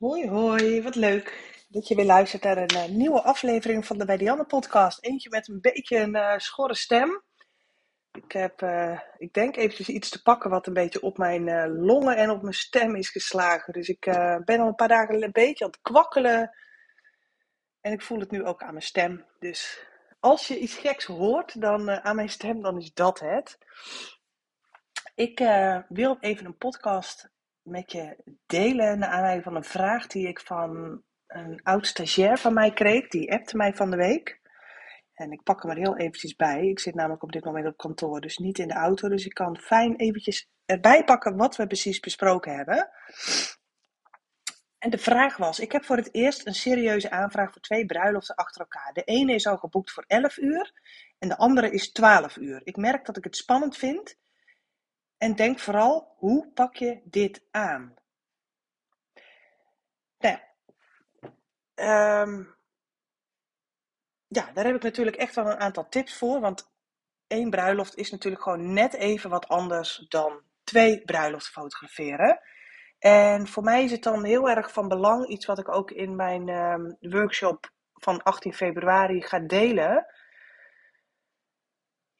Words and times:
Hoi, 0.00 0.28
hoi, 0.28 0.82
wat 0.82 0.94
leuk 0.94 1.54
dat 1.68 1.88
je 1.88 1.94
weer 1.94 2.04
luistert 2.04 2.42
naar 2.42 2.56
een 2.56 2.68
eh, 2.68 2.88
nieuwe 2.88 3.22
aflevering 3.22 3.86
van 3.86 3.98
de 3.98 4.04
Bij 4.04 4.44
podcast. 4.46 5.04
Eentje 5.04 5.30
met 5.30 5.48
een 5.48 5.60
beetje 5.60 5.96
een 5.96 6.16
uh, 6.16 6.38
schorre 6.38 6.74
stem. 6.74 7.22
Ik 8.12 8.32
heb, 8.32 8.62
uh, 8.62 9.00
ik 9.18 9.32
denk 9.32 9.56
eventjes 9.56 9.88
iets 9.88 10.08
te 10.08 10.22
pakken 10.22 10.50
wat 10.50 10.66
een 10.66 10.72
beetje 10.72 11.00
op 11.00 11.18
mijn 11.18 11.68
longen 11.68 12.16
en 12.16 12.30
op 12.30 12.42
mijn 12.42 12.54
stem 12.54 12.94
is 12.94 13.08
geslagen. 13.08 13.72
Dus 13.72 13.88
ik 13.88 14.00
ben 14.44 14.60
al 14.60 14.66
een 14.66 14.74
paar 14.74 14.88
dagen 14.88 15.22
een 15.22 15.32
beetje 15.32 15.64
aan 15.64 15.70
het 15.70 15.80
kwakkelen. 15.82 16.56
En 17.80 17.92
ik 17.92 18.02
voel 18.02 18.20
het 18.20 18.30
nu 18.30 18.44
ook 18.44 18.62
aan 18.62 18.72
mijn 18.72 18.84
stem. 18.84 19.24
Dus 19.38 19.86
als 20.20 20.48
je 20.48 20.58
iets 20.58 20.74
geks 20.74 21.04
hoort 21.04 21.60
dan, 21.60 21.90
aan 21.90 22.16
mijn 22.16 22.30
stem, 22.30 22.62
dan 22.62 22.78
is 22.78 22.92
dat 22.92 23.20
het. 23.20 23.58
Ik 25.14 25.38
wil 25.88 26.16
even 26.20 26.46
een 26.46 26.56
podcast 26.56 27.30
met 27.62 27.92
je 27.92 28.16
delen 28.46 28.98
naar 28.98 29.08
aanleiding 29.08 29.44
van 29.44 29.56
een 29.56 29.64
vraag 29.64 30.06
die 30.06 30.28
ik 30.28 30.40
van 30.40 31.02
een 31.26 31.60
oud 31.62 31.86
stagiair 31.86 32.38
van 32.38 32.54
mij 32.54 32.72
kreeg. 32.72 33.08
Die 33.08 33.32
appte 33.32 33.56
mij 33.56 33.74
van 33.74 33.90
de 33.90 33.96
week. 33.96 34.40
En 35.14 35.32
ik 35.32 35.42
pak 35.42 35.62
hem 35.62 35.70
er 35.70 35.76
heel 35.76 35.96
eventjes 35.96 36.36
bij. 36.36 36.66
Ik 36.66 36.80
zit 36.80 36.94
namelijk 36.94 37.22
op 37.22 37.32
dit 37.32 37.44
moment 37.44 37.66
op 37.66 37.76
kantoor, 37.76 38.20
dus 38.20 38.36
niet 38.36 38.58
in 38.58 38.68
de 38.68 38.74
auto. 38.74 39.08
Dus 39.08 39.24
ik 39.24 39.34
kan 39.34 39.58
fijn 39.58 39.96
eventjes 39.96 40.48
erbij 40.64 41.04
pakken 41.04 41.36
wat 41.36 41.56
we 41.56 41.66
precies 41.66 42.00
besproken 42.00 42.56
hebben. 42.56 42.90
En 44.78 44.90
de 44.90 44.98
vraag 44.98 45.36
was: 45.36 45.60
ik 45.60 45.72
heb 45.72 45.84
voor 45.84 45.96
het 45.96 46.14
eerst 46.14 46.46
een 46.46 46.54
serieuze 46.54 47.10
aanvraag 47.10 47.52
voor 47.52 47.62
twee 47.62 47.86
bruiloften 47.86 48.34
achter 48.34 48.60
elkaar. 48.60 48.92
De 48.92 49.02
ene 49.02 49.34
is 49.34 49.46
al 49.46 49.56
geboekt 49.56 49.92
voor 49.92 50.04
11 50.06 50.36
uur 50.36 50.72
en 51.18 51.28
de 51.28 51.36
andere 51.36 51.70
is 51.70 51.92
12 51.92 52.36
uur. 52.36 52.60
Ik 52.64 52.76
merk 52.76 53.06
dat 53.06 53.16
ik 53.16 53.24
het 53.24 53.36
spannend 53.36 53.76
vind 53.76 54.16
en 55.20 55.34
denk 55.34 55.58
vooral, 55.58 56.14
hoe 56.16 56.50
pak 56.54 56.76
je 56.76 57.00
dit 57.04 57.42
aan? 57.50 57.94
Nou 60.18 60.38
ja, 61.76 62.22
um, 62.22 62.56
ja, 64.26 64.50
daar 64.52 64.64
heb 64.64 64.74
ik 64.74 64.82
natuurlijk 64.82 65.16
echt 65.16 65.34
wel 65.34 65.46
een 65.46 65.60
aantal 65.60 65.88
tips 65.88 66.18
voor. 66.18 66.40
Want 66.40 66.72
één 67.26 67.50
bruiloft 67.50 67.96
is 67.96 68.10
natuurlijk 68.10 68.42
gewoon 68.42 68.72
net 68.72 68.94
even 68.94 69.30
wat 69.30 69.48
anders 69.48 70.06
dan 70.08 70.42
twee 70.64 71.04
bruiloften 71.04 71.52
fotograferen. 71.52 72.40
En 72.98 73.48
voor 73.48 73.62
mij 73.62 73.84
is 73.84 73.90
het 73.90 74.02
dan 74.02 74.24
heel 74.24 74.48
erg 74.48 74.72
van 74.72 74.88
belang, 74.88 75.26
iets 75.26 75.46
wat 75.46 75.58
ik 75.58 75.68
ook 75.68 75.90
in 75.90 76.16
mijn 76.16 76.48
um, 76.48 76.96
workshop 77.00 77.72
van 77.92 78.22
18 78.22 78.54
februari 78.54 79.22
ga 79.22 79.38
delen 79.38 80.06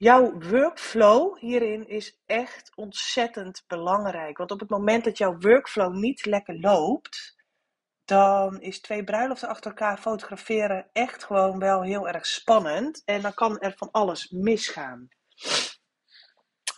Jouw 0.01 0.33
workflow 0.39 1.39
hierin 1.39 1.89
is 1.89 2.21
echt 2.27 2.73
ontzettend 2.75 3.65
belangrijk. 3.67 4.39
Want 4.39 4.51
op 4.51 4.61
het 4.61 4.71
moment 4.71 5.05
dat 5.05 5.19
jouw 5.19 5.39
workflow 5.39 5.95
niet 5.95 6.27
lekker 6.27 6.61
loopt, 6.61 7.37
dan 8.05 8.61
is 8.61 8.81
twee 8.81 9.05
bruiloften 9.05 9.49
achter 9.49 9.71
elkaar 9.71 9.99
fotograferen 9.99 10.89
echt 10.93 11.25
gewoon 11.25 11.59
wel 11.59 11.83
heel 11.83 12.09
erg 12.09 12.27
spannend. 12.27 13.03
En 13.05 13.21
dan 13.21 13.35
kan 13.35 13.59
er 13.59 13.75
van 13.77 13.91
alles 13.91 14.31
misgaan. 14.31 15.09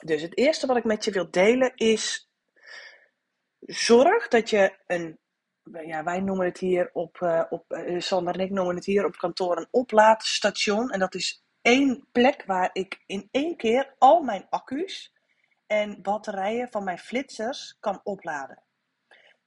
Dus 0.04 0.22
het 0.22 0.36
eerste 0.36 0.66
wat 0.66 0.76
ik 0.76 0.84
met 0.84 1.04
je 1.04 1.10
wil 1.10 1.30
delen 1.30 1.72
is: 1.74 2.30
zorg 3.58 4.28
dat 4.28 4.50
je 4.50 4.78
een. 4.86 5.18
Ja, 5.86 6.04
wij 6.04 6.20
noemen 6.20 6.46
het 6.46 6.58
hier 6.58 6.90
op, 6.92 7.18
uh, 7.20 7.44
op 7.48 7.72
uh, 7.72 8.00
Sander 8.00 8.34
en 8.34 8.40
ik 8.40 8.50
noemen 8.50 8.74
het 8.74 8.84
hier 8.84 9.04
op 9.04 9.16
kantoor 9.16 9.56
een 9.56 9.68
oplaadstation. 9.70 10.90
En 10.90 10.98
dat 10.98 11.14
is 11.14 11.42
één 11.62 12.06
plek 12.12 12.44
waar 12.46 12.70
ik 12.72 13.02
in 13.06 13.28
één 13.30 13.56
keer 13.56 13.94
al 13.98 14.22
mijn 14.22 14.46
accu's 14.50 15.12
en 15.66 16.02
batterijen 16.02 16.68
van 16.70 16.84
mijn 16.84 16.98
flitsers 16.98 17.76
kan 17.80 18.00
opladen. 18.02 18.62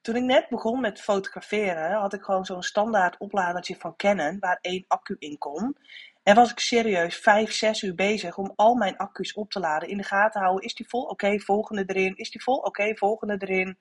Toen 0.01 0.15
ik 0.15 0.23
net 0.23 0.49
begon 0.49 0.81
met 0.81 1.01
fotograferen, 1.01 1.91
had 1.91 2.13
ik 2.13 2.21
gewoon 2.21 2.45
zo'n 2.45 2.63
standaard 2.63 3.17
opladertje 3.17 3.75
van 3.75 3.95
Canon 3.95 4.39
waar 4.39 4.57
één 4.61 4.85
accu 4.87 5.15
in 5.19 5.37
kon. 5.37 5.77
En 6.23 6.35
was 6.35 6.51
ik 6.51 6.59
serieus 6.59 7.17
5, 7.17 7.51
6 7.51 7.81
uur 7.81 7.95
bezig 7.95 8.37
om 8.37 8.53
al 8.55 8.75
mijn 8.75 8.97
accu's 8.97 9.33
op 9.33 9.51
te 9.51 9.59
laden. 9.59 9.89
In 9.89 9.97
de 9.97 10.03
gaten 10.03 10.41
houden, 10.41 10.63
is 10.63 10.75
die 10.75 10.87
vol? 10.87 11.03
Oké, 11.03 11.39
volgende 11.39 11.83
erin. 11.85 12.15
Is 12.15 12.31
die 12.31 12.43
vol? 12.43 12.57
Oké, 12.57 12.95
volgende 12.95 13.35
erin. 13.39 13.77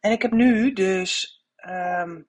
En 0.00 0.10
ik 0.10 0.22
heb 0.22 0.32
nu 0.32 0.72
dus, 0.72 1.42
um, 1.66 2.28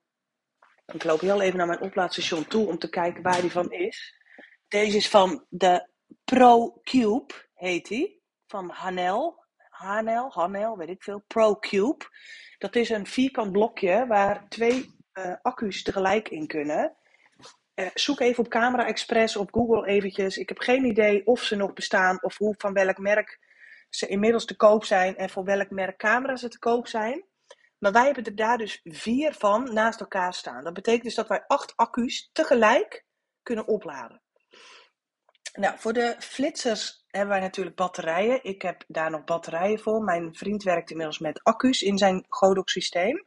ik 0.85 1.03
loop 1.03 1.19
heel 1.19 1.41
even 1.41 1.57
naar 1.57 1.67
mijn 1.67 1.81
oplaadstation 1.81 2.47
toe 2.47 2.67
om 2.67 2.77
te 2.77 2.89
kijken 2.89 3.23
waar 3.23 3.41
die 3.41 3.51
van 3.51 3.71
is. 3.71 4.16
Deze 4.67 4.97
is 4.97 5.09
van 5.09 5.45
de 5.49 5.87
ProCube, 6.23 7.33
heet 7.53 7.87
die. 7.87 8.21
Van 8.47 8.69
Hanel. 8.69 9.45
Hanel, 9.69 10.31
Hanel, 10.31 10.77
weet 10.77 10.89
ik 10.89 11.03
veel. 11.03 11.23
ProCube. 11.27 12.05
Dat 12.57 12.75
is 12.75 12.89
een 12.89 13.07
vierkant 13.07 13.51
blokje 13.51 14.05
waar 14.07 14.47
twee 14.49 14.95
uh, 15.13 15.33
accu's 15.41 15.83
tegelijk 15.83 16.29
in 16.29 16.47
kunnen. 16.47 16.95
Uh, 17.75 17.87
zoek 17.93 18.19
even 18.19 18.43
op 18.43 18.49
Camera 18.49 18.85
Express 18.87 19.35
op 19.35 19.53
Google 19.53 19.87
eventjes. 19.87 20.37
Ik 20.37 20.49
heb 20.49 20.59
geen 20.59 20.85
idee 20.85 21.25
of 21.25 21.41
ze 21.41 21.55
nog 21.55 21.73
bestaan 21.73 22.23
of 22.23 22.37
hoe, 22.37 22.55
van 22.57 22.73
welk 22.73 22.97
merk 22.97 23.39
ze 23.89 24.07
inmiddels 24.07 24.45
te 24.45 24.55
koop 24.55 24.85
zijn 24.85 25.17
en 25.17 25.29
voor 25.29 25.43
welk 25.43 25.69
merk 25.69 25.97
camera's 25.97 26.39
ze 26.39 26.49
te 26.49 26.59
koop 26.59 26.87
zijn. 26.87 27.25
Maar 27.77 27.91
wij 27.91 28.05
hebben 28.05 28.23
er 28.23 28.35
daar 28.35 28.57
dus 28.57 28.79
vier 28.83 29.33
van 29.33 29.73
naast 29.73 29.99
elkaar 29.99 30.33
staan. 30.33 30.63
Dat 30.63 30.73
betekent 30.73 31.03
dus 31.03 31.15
dat 31.15 31.27
wij 31.27 31.43
acht 31.47 31.75
accu's 31.75 32.29
tegelijk 32.33 33.05
kunnen 33.43 33.67
opladen. 33.67 34.21
Nou, 35.57 35.77
voor 35.77 35.93
de 35.93 36.15
flitsers 36.19 37.05
hebben 37.07 37.29
wij 37.29 37.39
natuurlijk 37.39 37.75
batterijen. 37.75 38.43
Ik 38.43 38.61
heb 38.61 38.83
daar 38.87 39.11
nog 39.11 39.23
batterijen 39.23 39.79
voor. 39.79 40.03
Mijn 40.03 40.35
vriend 40.35 40.63
werkt 40.63 40.89
inmiddels 40.89 41.19
met 41.19 41.43
accu's 41.43 41.81
in 41.81 41.97
zijn 41.97 42.25
Godox 42.29 42.71
systeem. 42.71 43.25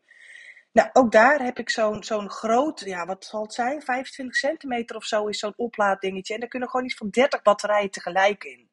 Nou, 0.72 0.88
ook 0.92 1.12
daar 1.12 1.42
heb 1.42 1.58
ik 1.58 1.70
zo'n 1.70 2.04
zo'n 2.04 2.30
groot, 2.30 2.80
ja, 2.80 3.06
wat 3.06 3.24
zal 3.24 3.42
het 3.42 3.54
zijn? 3.54 3.82
25 3.82 4.36
centimeter 4.36 4.96
of 4.96 5.04
zo 5.04 5.26
is 5.26 5.38
zo'n 5.38 5.56
oplaaddingetje. 5.56 6.34
En 6.34 6.40
daar 6.40 6.48
kunnen 6.48 6.68
gewoon 6.68 6.86
iets 6.86 6.96
van 6.96 7.10
30 7.10 7.42
batterijen 7.42 7.90
tegelijk 7.90 8.44
in. 8.44 8.70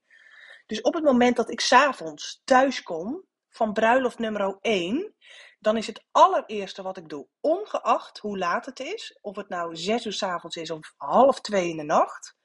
Dus 0.66 0.82
op 0.82 0.94
het 0.94 1.04
moment 1.04 1.36
dat 1.36 1.52
ik 1.52 1.62
s'avonds 1.62 2.42
thuis 2.44 2.84
kom 2.84 3.24
van 3.50 3.74
bruiloft 3.74 4.20
nummer 4.20 4.58
1, 4.62 5.14
dan 5.60 5.78
is 5.78 5.88
het 5.88 6.06
allereerste 6.12 6.82
wat 6.82 6.98
ik 6.98 7.10
doe, 7.10 7.28
ongeacht 7.40 8.18
hoe 8.18 8.38
laat 8.38 8.66
het 8.66 8.80
is, 8.80 9.18
of 9.22 9.36
het 9.36 9.50
nou 9.50 9.76
6 9.76 10.06
uur 10.06 10.14
s'avonds 10.14 10.56
is 10.56 10.72
of 10.72 10.94
half 10.98 11.42
2 11.42 11.70
in 11.70 11.78
de 11.78 11.84
nacht, 11.84 12.36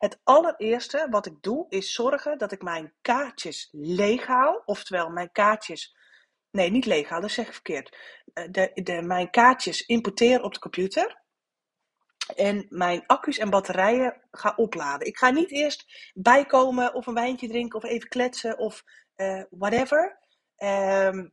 het 0.00 0.20
allereerste 0.24 1.06
wat 1.10 1.26
ik 1.26 1.36
doe 1.40 1.66
is 1.68 1.92
zorgen 1.92 2.38
dat 2.38 2.52
ik 2.52 2.62
mijn 2.62 2.94
kaartjes 3.00 3.68
leeg 3.72 4.26
haal. 4.26 4.62
Oftewel, 4.64 5.10
mijn 5.10 5.32
kaartjes. 5.32 5.96
Nee, 6.50 6.70
niet 6.70 6.86
leeg 6.86 7.08
haal, 7.08 7.20
dat 7.20 7.30
zeg 7.30 7.46
ik 7.46 7.52
verkeerd. 7.52 7.96
Eh, 8.32 8.44
de, 8.50 8.70
de, 8.74 9.02
mijn 9.02 9.30
kaartjes 9.30 9.86
importeer 9.86 10.42
op 10.42 10.54
de 10.54 10.60
computer. 10.60 11.22
En 12.36 12.66
mijn 12.68 13.06
accu's 13.06 13.38
en 13.38 13.50
batterijen 13.50 14.20
ga 14.30 14.52
opladen. 14.56 15.06
Ik 15.06 15.18
ga 15.18 15.30
niet 15.30 15.50
eerst 15.50 16.10
bijkomen 16.14 16.94
of 16.94 17.06
een 17.06 17.14
wijntje 17.14 17.48
drinken 17.48 17.82
of 17.82 17.84
even 17.84 18.08
kletsen 18.08 18.58
of 18.58 18.84
uh, 19.16 19.42
whatever. 19.50 20.18
Um, 20.56 21.32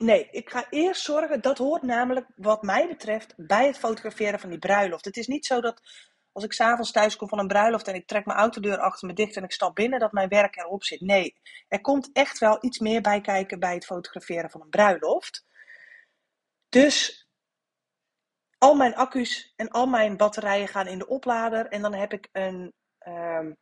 Nee, 0.00 0.28
ik 0.30 0.50
ga 0.50 0.66
eerst 0.70 1.02
zorgen, 1.02 1.40
dat 1.40 1.58
hoort 1.58 1.82
namelijk 1.82 2.26
wat 2.36 2.62
mij 2.62 2.88
betreft 2.88 3.34
bij 3.36 3.66
het 3.66 3.78
fotograferen 3.78 4.40
van 4.40 4.50
die 4.50 4.58
bruiloft. 4.58 5.04
Het 5.04 5.16
is 5.16 5.26
niet 5.26 5.46
zo 5.46 5.60
dat 5.60 5.82
als 6.32 6.44
ik 6.44 6.52
s'avonds 6.52 6.90
thuis 6.92 7.16
kom 7.16 7.28
van 7.28 7.38
een 7.38 7.46
bruiloft 7.46 7.88
en 7.88 7.94
ik 7.94 8.06
trek 8.06 8.26
mijn 8.26 8.38
autodeur 8.38 8.78
achter 8.78 9.08
me 9.08 9.14
dicht 9.14 9.36
en 9.36 9.44
ik 9.44 9.52
stap 9.52 9.74
binnen, 9.74 9.98
dat 9.98 10.12
mijn 10.12 10.28
werk 10.28 10.56
erop 10.56 10.84
zit. 10.84 11.00
Nee, 11.00 11.40
er 11.68 11.80
komt 11.80 12.10
echt 12.12 12.38
wel 12.38 12.58
iets 12.60 12.78
meer 12.78 13.00
bij 13.00 13.20
kijken 13.20 13.58
bij 13.58 13.74
het 13.74 13.84
fotograferen 13.84 14.50
van 14.50 14.60
een 14.60 14.68
bruiloft. 14.68 15.46
Dus 16.68 17.28
al 18.58 18.74
mijn 18.74 18.94
accu's 18.94 19.52
en 19.56 19.68
al 19.68 19.86
mijn 19.86 20.16
batterijen 20.16 20.68
gaan 20.68 20.86
in 20.86 20.98
de 20.98 21.08
oplader. 21.08 21.66
En 21.66 21.82
dan 21.82 21.94
heb 21.94 22.12
ik 22.12 22.28
een 22.32 22.72
um, 23.06 23.56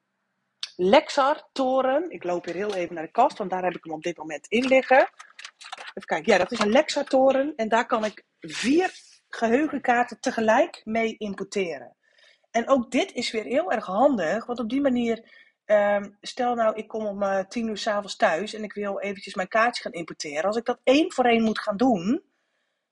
Lexar-toren. 0.76 2.10
Ik 2.10 2.24
loop 2.24 2.44
hier 2.44 2.54
heel 2.54 2.74
even 2.74 2.94
naar 2.94 3.04
de 3.04 3.10
kast, 3.10 3.38
want 3.38 3.50
daar 3.50 3.62
heb 3.62 3.76
ik 3.76 3.84
hem 3.84 3.92
op 3.92 4.02
dit 4.02 4.16
moment 4.16 4.46
in 4.46 4.66
liggen. 4.66 5.10
Even 5.94 6.04
kijken. 6.04 6.32
Ja, 6.32 6.38
dat 6.38 6.52
is 6.52 6.58
een 6.58 6.70
Lexar-toren. 6.70 7.52
En 7.56 7.68
daar 7.68 7.86
kan 7.86 8.04
ik 8.04 8.24
vier 8.40 8.92
geheugenkaarten 9.28 10.20
tegelijk 10.20 10.80
mee 10.84 11.16
importeren. 11.16 11.96
En 12.58 12.68
ook 12.68 12.90
dit 12.90 13.12
is 13.12 13.30
weer 13.30 13.44
heel 13.44 13.72
erg 13.72 13.86
handig, 13.86 14.46
want 14.46 14.58
op 14.58 14.68
die 14.68 14.80
manier, 14.80 15.24
um, 15.66 16.16
stel 16.20 16.54
nou 16.54 16.76
ik 16.76 16.88
kom 16.88 17.06
om 17.06 17.22
uh, 17.22 17.40
tien 17.40 17.68
uur 17.68 17.76
s'avonds 17.76 18.16
thuis 18.16 18.54
en 18.54 18.62
ik 18.62 18.72
wil 18.72 19.00
eventjes 19.00 19.34
mijn 19.34 19.48
kaartje 19.48 19.82
gaan 19.82 19.92
importeren. 19.92 20.44
Als 20.44 20.56
ik 20.56 20.64
dat 20.64 20.80
één 20.84 21.12
voor 21.12 21.24
één 21.24 21.42
moet 21.42 21.60
gaan 21.60 21.76
doen, 21.76 22.22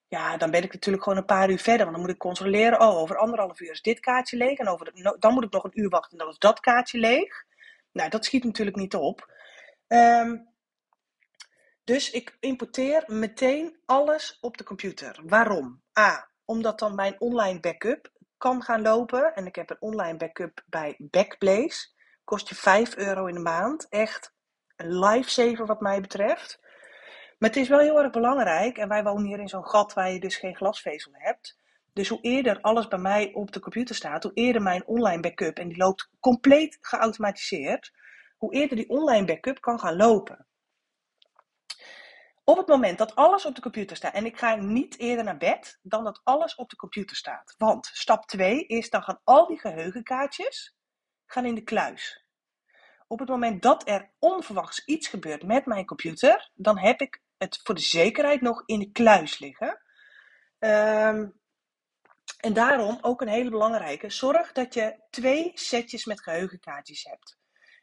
ja, 0.09 0.37
dan 0.37 0.51
ben 0.51 0.63
ik 0.63 0.73
natuurlijk 0.73 1.03
gewoon 1.03 1.19
een 1.19 1.25
paar 1.25 1.51
uur 1.51 1.59
verder. 1.59 1.85
Want 1.85 1.97
dan 1.97 2.01
moet 2.01 2.15
ik 2.15 2.19
controleren, 2.19 2.81
oh, 2.81 2.97
over 2.97 3.17
anderhalf 3.17 3.61
uur 3.61 3.71
is 3.71 3.83
dit 3.83 4.01
kaartje 4.01 4.37
leeg. 4.37 4.59
En 4.59 4.69
over 4.69 5.17
dan 5.19 5.33
moet 5.35 5.45
ik 5.45 5.53
nog 5.53 5.65
een 5.65 5.81
uur 5.81 5.89
wachten 5.89 6.13
en 6.13 6.19
dan 6.19 6.29
is 6.29 6.39
dat 6.39 6.61
kaartje 6.61 6.99
leeg. 6.99 7.45
Nou, 7.93 8.11
dat 8.11 8.25
schiet 8.25 8.45
natuurlijk 8.45 8.77
niet 8.77 8.95
op. 8.95 9.33
Um, 9.89 10.49
dus 11.85 12.11
ik 12.11 12.37
importeer 12.41 13.05
meteen 13.07 13.77
alles 13.85 14.39
op 14.41 14.57
de 14.57 14.65
computer. 14.65 15.21
Waarom? 15.25 15.83
A, 15.99 16.31
omdat 16.45 16.79
dan 16.79 16.95
mijn 16.95 17.21
online 17.21 17.61
backup 17.61 18.15
kan 18.39 18.63
gaan 18.63 18.83
lopen. 18.83 19.35
En 19.35 19.47
ik 19.47 19.57
heb 19.57 19.71
een 19.71 19.81
online 19.81 20.17
backup 20.17 20.63
bij 20.67 20.95
Backblaze. 20.99 21.89
Kost 22.25 22.49
je 22.49 22.55
5 22.55 22.97
euro 22.97 23.27
in 23.27 23.35
de 23.35 23.41
maand. 23.41 23.89
Echt 23.89 24.35
een 24.77 24.99
lifesaver 24.99 25.67
wat 25.67 25.81
mij 25.81 26.01
betreft. 26.01 26.61
Maar 27.39 27.49
het 27.49 27.59
is 27.59 27.69
wel 27.69 27.79
heel 27.79 28.03
erg 28.03 28.11
belangrijk, 28.13 28.79
en 28.79 28.89
wij 28.89 29.03
wonen 29.03 29.27
hier 29.27 29.39
in 29.39 29.49
zo'n 29.49 29.67
gat 29.67 29.93
waar 29.93 30.13
je 30.13 30.21
dus 30.21 30.37
geen 30.37 30.57
glasvezel 30.57 31.13
hebt. 31.15 31.59
Dus 31.93 32.09
hoe 32.09 32.21
eerder 32.21 32.61
alles 32.61 32.89
bij 32.89 32.99
mij 32.99 33.31
op 33.33 33.53
de 33.53 33.61
computer 33.61 33.95
staat, 33.95 34.23
hoe 34.23 34.33
eerder 34.35 34.63
mijn 34.63 34.87
online 34.87 35.21
backup, 35.21 35.59
en 35.59 35.69
die 35.69 35.77
loopt 35.77 36.11
compleet 36.21 36.79
geautomatiseerd, 36.81 37.93
hoe 38.37 38.55
eerder 38.55 38.77
die 38.77 38.89
online 38.89 39.27
backup 39.27 39.61
kan 39.61 39.79
gaan 39.79 39.97
lopen. 39.97 40.47
Op 42.49 42.57
het 42.57 42.67
moment 42.67 42.99
dat 42.99 43.15
alles 43.15 43.45
op 43.45 43.55
de 43.55 43.61
computer 43.61 43.97
staat, 43.97 44.15
en 44.15 44.27
ik 44.27 44.39
ga 44.39 44.55
niet 44.55 44.99
eerder 44.99 45.25
naar 45.25 45.37
bed 45.37 45.79
dan 45.83 46.05
dat 46.05 46.21
alles 46.25 46.55
op 46.55 46.71
de 46.71 46.77
computer 46.77 47.17
staat. 47.17 47.55
Want 47.59 47.87
stap 47.93 48.27
2 48.27 48.67
is, 48.67 48.91
dan 48.91 49.03
gaan 49.03 49.21
al 49.25 49.47
die 49.47 49.59
geheugenkaartjes 49.59 50.77
gaan 51.27 51.45
in 51.45 51.55
de 51.55 51.63
kluis. 51.63 52.25
Op 53.07 53.19
het 53.19 53.29
moment 53.29 53.63
dat 53.63 53.89
er 53.89 54.11
onverwachts 54.19 54.85
iets 54.85 55.09
gebeurt 55.09 55.43
met 55.43 55.67
mijn 55.67 55.87
computer, 55.87 56.51
dan 56.55 56.79
heb 56.79 57.01
ik 57.01 57.23
het 57.37 57.61
voor 57.63 57.75
de 57.75 57.81
zekerheid 57.81 58.41
nog 58.41 58.63
in 58.67 58.79
de 58.79 58.91
kluis 58.91 59.39
liggen. 59.39 59.83
Um, 60.59 61.41
en 62.41 62.53
daarom 62.53 62.99
ook 63.01 63.21
een 63.21 63.29
hele 63.29 63.51
belangrijke, 63.51 64.11
zorg 64.11 64.53
dat 64.53 64.75
je 64.75 65.01
twee 65.11 65.51
setjes 65.55 66.05
met 66.05 66.23
geheugenkaartjes 66.23 67.05
hebt. 67.05 67.39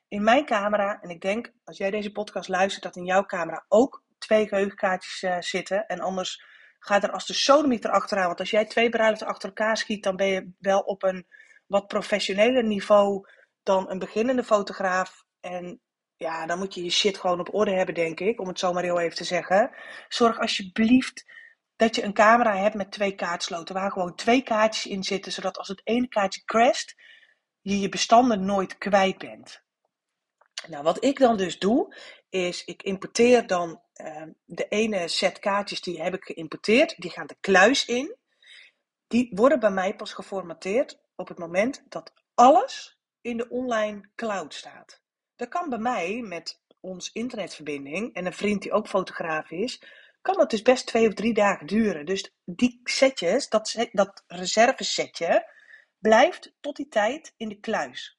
In 0.07 0.24
mijn 0.24 0.45
camera, 0.45 1.01
en 1.01 1.09
ik 1.09 1.21
denk 1.21 1.54
als 1.63 1.77
jij 1.77 1.92
deze 1.92 2.12
podcast 2.12 2.50
luistert, 2.50 2.83
dat 2.83 2.95
in 2.95 3.06
jouw 3.06 3.25
camera 3.25 3.66
ook 3.68 4.04
twee 4.24 4.48
geheugenkaartjes 4.48 5.22
uh, 5.22 5.36
zitten. 5.40 5.86
En 5.88 6.00
anders 6.00 6.44
gaat 6.80 7.04
er 7.04 7.12
als 7.12 7.25
de 7.25 7.34
sodomieter 7.34 7.92
achteraan. 7.92 8.28
Want 8.28 8.40
als 8.40 8.50
jij 8.50 8.66
twee 8.66 8.90
bruiloften 8.90 9.28
achter 9.28 9.50
elkaar 9.50 9.78
schiet, 9.78 10.04
dan 10.04 10.16
ben 10.16 10.28
je 10.28 10.52
wel 10.60 10.80
op 10.80 11.04
een 11.04 11.28
wat 11.68 11.88
professioneler 11.88 12.64
niveau 12.64 13.28
dan 13.64 13.90
een 13.90 14.00
beginnende 14.00 14.44
fotograaf. 14.44 15.24
En 15.40 15.81
ja, 16.16 16.46
dan 16.46 16.60
moet 16.60 16.74
je 16.74 16.84
je 16.84 16.90
shit 16.90 17.18
gewoon 17.18 17.40
op 17.40 17.54
orde 17.54 17.72
hebben, 17.72 17.96
denk 17.96 18.20
ik, 18.20 18.40
om 18.40 18.48
het 18.48 18.60
zo 18.60 18.74
maar 18.74 18.84
heel 18.84 19.00
even 19.00 19.16
te 19.16 19.24
zeggen. 19.24 19.75
Zorg 20.08 20.40
alsjeblieft 20.40 21.26
dat 21.76 21.96
je 21.96 22.04
een 22.04 22.14
camera 22.14 22.56
hebt 22.58 22.76
met 22.76 22.92
twee 22.92 23.16
kaartsloten, 23.16 23.76
waar 23.76 23.92
gewoon 23.92 24.16
twee 24.16 24.42
kaartjes 24.42 24.86
in 24.86 25.04
zitten, 25.04 25.31
zodat 25.31 25.58
als 25.58 25.68
het 25.68 25.81
ene 25.84 26.08
kaartje 26.08 26.44
crasht, 26.46 26.96
je 27.62 27.80
je 27.80 27.90
bestanden 27.90 28.46
nooit 28.46 28.78
kwijt 28.78 29.18
bent. 29.18 29.64
Nou, 30.68 30.84
wat 30.84 31.04
ik 31.04 31.19
dan 31.19 31.38
dus 31.38 31.60
doe, 31.60 31.96
is 32.30 32.64
ik 32.64 32.84
importeer 32.84 33.48
dan 33.48 33.81
de 34.45 34.68
ene 34.69 35.07
set 35.07 35.40
kaartjes 35.40 35.81
die 35.81 36.01
heb 36.01 36.13
ik 36.13 36.24
geïmporteerd, 36.24 36.95
die 36.98 37.12
gaan 37.12 37.28
de 37.28 37.38
kluis 37.40 37.86
in. 37.86 38.16
Die 39.07 39.31
worden 39.36 39.60
bij 39.60 39.72
mij 39.72 39.95
pas 39.95 40.13
geformateerd 40.13 41.00
op 41.16 41.28
het 41.28 41.38
moment 41.38 41.84
dat 41.90 42.13
alles 42.34 43.00
in 43.22 43.38
de 43.38 43.50
online 43.50 44.10
cloud 44.16 44.54
staat. 44.54 45.01
Dat 45.36 45.48
kan 45.50 45.69
bij 45.69 45.80
mij 45.80 46.22
met 46.22 46.62
ons 46.80 47.12
internetverbinding 47.12 48.13
en 48.13 48.25
een 48.25 48.34
vriend 48.34 48.62
die 48.62 48.72
ook 48.72 48.88
fotograaf 48.88 49.51
is, 49.51 49.84
kan 50.22 50.40
het 50.40 50.50
dus 50.50 50.62
best 50.62 50.86
twee 50.86 51.07
of 51.07 51.13
drie 51.13 51.34
dagen 51.34 51.68
duren. 51.68 52.06
Dus 52.06 52.34
die 52.45 52.81
setjes, 52.84 53.50
dat, 53.50 53.88
dat 53.92 54.24
reservesetje, 54.28 55.51
blijft 56.00 56.54
tot 56.60 56.75
die 56.75 56.88
tijd 56.88 57.34
in 57.38 57.50
de 57.50 57.60
kluis. 57.60 58.18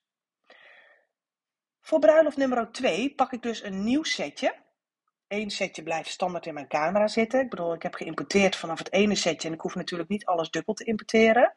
Voor 1.81 1.99
bruiloft 1.99 2.37
nummer 2.37 2.73
2 2.73 3.15
pak 3.15 3.33
ik 3.33 3.43
dus 3.43 3.63
een 3.63 3.85
nieuw 3.85 4.03
setje. 4.03 4.64
Eén 5.35 5.51
setje 5.51 5.83
blijft 5.83 6.11
standaard 6.11 6.47
in 6.47 6.55
mijn 6.55 6.69
camera 6.69 7.09
zitten. 7.09 7.41
Ik 7.41 7.51
bedoel, 7.51 7.75
ik 7.75 7.83
heb 7.83 7.95
geïmporteerd 7.95 8.57
vanaf 8.57 8.79
het 8.79 8.93
ene 8.93 9.15
setje 9.15 9.49
en 9.49 9.55
ik 9.55 9.61
hoef 9.61 9.75
natuurlijk 9.75 10.11
niet 10.11 10.25
alles 10.25 10.51
dubbel 10.51 10.75
te 10.75 10.85
importeren. 10.85 11.55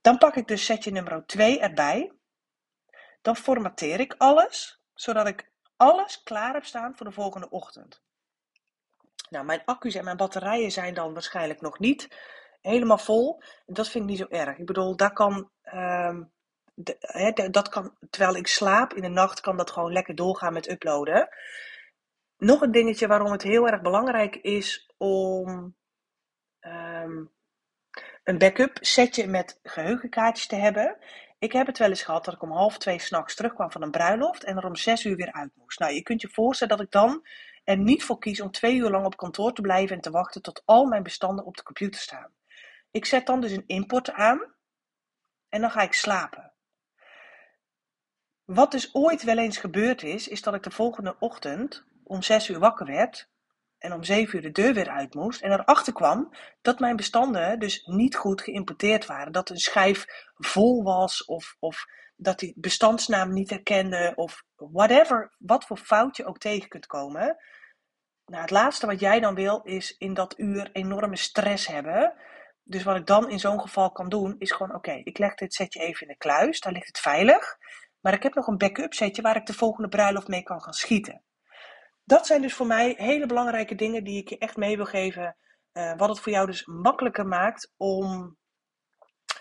Dan 0.00 0.18
pak 0.18 0.36
ik 0.36 0.48
dus 0.48 0.64
setje 0.64 0.90
nummer 0.90 1.26
2 1.26 1.60
erbij. 1.60 2.12
Dan 3.22 3.36
formateer 3.36 4.00
ik 4.00 4.14
alles, 4.18 4.80
zodat 4.94 5.26
ik 5.26 5.50
alles 5.76 6.22
klaar 6.22 6.54
heb 6.54 6.64
staan 6.64 6.96
voor 6.96 7.06
de 7.06 7.12
volgende 7.12 7.50
ochtend. 7.50 8.02
Nou, 9.30 9.44
mijn 9.44 9.62
accu's 9.64 9.94
en 9.94 10.04
mijn 10.04 10.16
batterijen 10.16 10.70
zijn 10.70 10.94
dan 10.94 11.12
waarschijnlijk 11.12 11.60
nog 11.60 11.78
niet 11.78 12.08
helemaal 12.60 12.98
vol. 12.98 13.42
Dat 13.66 13.88
vind 13.88 14.04
ik 14.04 14.10
niet 14.10 14.18
zo 14.18 14.26
erg. 14.28 14.58
Ik 14.58 14.66
bedoel, 14.66 14.94
kan, 14.94 15.50
de, 16.74 17.48
dat 17.50 17.68
kan, 17.68 17.96
terwijl 18.10 18.36
ik 18.36 18.46
slaap 18.46 18.94
in 18.94 19.02
de 19.02 19.08
nacht, 19.08 19.40
kan 19.40 19.56
dat 19.56 19.70
gewoon 19.70 19.92
lekker 19.92 20.14
doorgaan 20.14 20.52
met 20.52 20.70
uploaden. 20.70 21.28
Nog 22.36 22.60
een 22.60 22.72
dingetje 22.72 23.06
waarom 23.06 23.32
het 23.32 23.42
heel 23.42 23.68
erg 23.68 23.82
belangrijk 23.82 24.36
is 24.36 24.90
om 24.96 25.76
um, 26.60 27.32
een 28.24 28.38
backup 28.38 28.78
setje 28.80 29.26
met 29.26 29.60
geheugenkaartjes 29.62 30.46
te 30.46 30.56
hebben. 30.56 30.98
Ik 31.38 31.52
heb 31.52 31.66
het 31.66 31.78
wel 31.78 31.88
eens 31.88 32.02
gehad 32.02 32.24
dat 32.24 32.34
ik 32.34 32.42
om 32.42 32.50
half 32.50 32.78
twee 32.78 32.98
s'nachts 32.98 33.34
terugkwam 33.34 33.70
van 33.70 33.82
een 33.82 33.90
bruiloft 33.90 34.44
en 34.44 34.56
er 34.56 34.66
om 34.66 34.76
zes 34.76 35.04
uur 35.04 35.16
weer 35.16 35.32
uit 35.32 35.50
moest. 35.54 35.78
Nou, 35.78 35.92
je 35.92 36.02
kunt 36.02 36.20
je 36.20 36.28
voorstellen 36.28 36.76
dat 36.76 36.86
ik 36.86 36.92
dan 36.92 37.26
er 37.64 37.76
niet 37.76 38.04
voor 38.04 38.18
kies 38.18 38.40
om 38.40 38.50
twee 38.50 38.76
uur 38.76 38.90
lang 38.90 39.04
op 39.04 39.16
kantoor 39.16 39.52
te 39.52 39.60
blijven 39.60 39.96
en 39.96 40.02
te 40.02 40.10
wachten 40.10 40.42
tot 40.42 40.62
al 40.64 40.84
mijn 40.84 41.02
bestanden 41.02 41.44
op 41.44 41.56
de 41.56 41.62
computer 41.62 42.00
staan. 42.00 42.32
Ik 42.90 43.04
zet 43.04 43.26
dan 43.26 43.40
dus 43.40 43.50
een 43.50 43.66
import 43.66 44.12
aan 44.12 44.54
en 45.48 45.60
dan 45.60 45.70
ga 45.70 45.80
ik 45.80 45.92
slapen. 45.92 46.52
Wat 48.44 48.70
dus 48.70 48.94
ooit 48.94 49.22
wel 49.22 49.38
eens 49.38 49.58
gebeurd 49.58 50.02
is, 50.02 50.28
is 50.28 50.42
dat 50.42 50.54
ik 50.54 50.62
de 50.62 50.70
volgende 50.70 51.16
ochtend 51.18 51.84
om 52.06 52.22
zes 52.22 52.48
uur 52.48 52.58
wakker 52.58 52.86
werd 52.86 53.28
en 53.78 53.92
om 53.92 54.04
zeven 54.04 54.36
uur 54.36 54.42
de 54.42 54.62
deur 54.62 54.74
weer 54.74 54.88
uit 54.88 55.14
moest 55.14 55.42
en 55.42 55.52
erachter 55.52 55.92
kwam 55.92 56.34
dat 56.62 56.78
mijn 56.78 56.96
bestanden 56.96 57.58
dus 57.58 57.86
niet 57.86 58.16
goed 58.16 58.42
geïmporteerd 58.42 59.06
waren. 59.06 59.32
Dat 59.32 59.50
een 59.50 59.58
schijf 59.58 60.06
vol 60.36 60.82
was 60.82 61.24
of, 61.24 61.56
of 61.58 61.84
dat 62.16 62.38
die 62.38 62.52
bestandsnaam 62.56 63.32
niet 63.32 63.50
herkende 63.50 64.12
of 64.14 64.44
whatever, 64.56 65.34
wat 65.38 65.64
voor 65.64 65.76
fout 65.76 66.16
je 66.16 66.26
ook 66.26 66.38
tegen 66.38 66.68
kunt 66.68 66.86
komen. 66.86 67.36
Nou, 68.26 68.42
het 68.42 68.50
laatste 68.50 68.86
wat 68.86 69.00
jij 69.00 69.20
dan 69.20 69.34
wil 69.34 69.60
is 69.62 69.96
in 69.96 70.14
dat 70.14 70.38
uur 70.38 70.70
enorme 70.72 71.16
stress 71.16 71.66
hebben. 71.66 72.14
Dus 72.62 72.82
wat 72.82 72.96
ik 72.96 73.06
dan 73.06 73.30
in 73.30 73.38
zo'n 73.38 73.60
geval 73.60 73.92
kan 73.92 74.08
doen, 74.08 74.34
is 74.38 74.52
gewoon: 74.52 74.74
oké, 74.74 74.92
ik 74.92 75.18
leg 75.18 75.34
dit 75.34 75.54
setje 75.54 75.80
even 75.80 76.00
in 76.00 76.08
de 76.08 76.16
kluis, 76.16 76.60
daar 76.60 76.72
ligt 76.72 76.86
het 76.86 76.98
veilig. 76.98 77.56
Maar 78.00 78.12
ik 78.12 78.22
heb 78.22 78.34
nog 78.34 78.46
een 78.46 78.58
backup 78.58 78.94
setje 78.94 79.22
waar 79.22 79.36
ik 79.36 79.46
de 79.46 79.52
volgende 79.52 79.88
bruiloft 79.88 80.28
mee 80.28 80.42
kan 80.42 80.62
gaan 80.62 80.72
schieten. 80.72 81.22
Dat 82.06 82.26
zijn 82.26 82.42
dus 82.42 82.54
voor 82.54 82.66
mij 82.66 82.94
hele 82.96 83.26
belangrijke 83.26 83.74
dingen 83.74 84.04
die 84.04 84.20
ik 84.20 84.28
je 84.28 84.38
echt 84.38 84.56
mee 84.56 84.76
wil 84.76 84.86
geven. 84.86 85.36
Uh, 85.72 85.92
wat 85.96 86.08
het 86.08 86.20
voor 86.20 86.32
jou 86.32 86.46
dus 86.46 86.66
makkelijker 86.66 87.26
maakt 87.26 87.72
om 87.76 88.36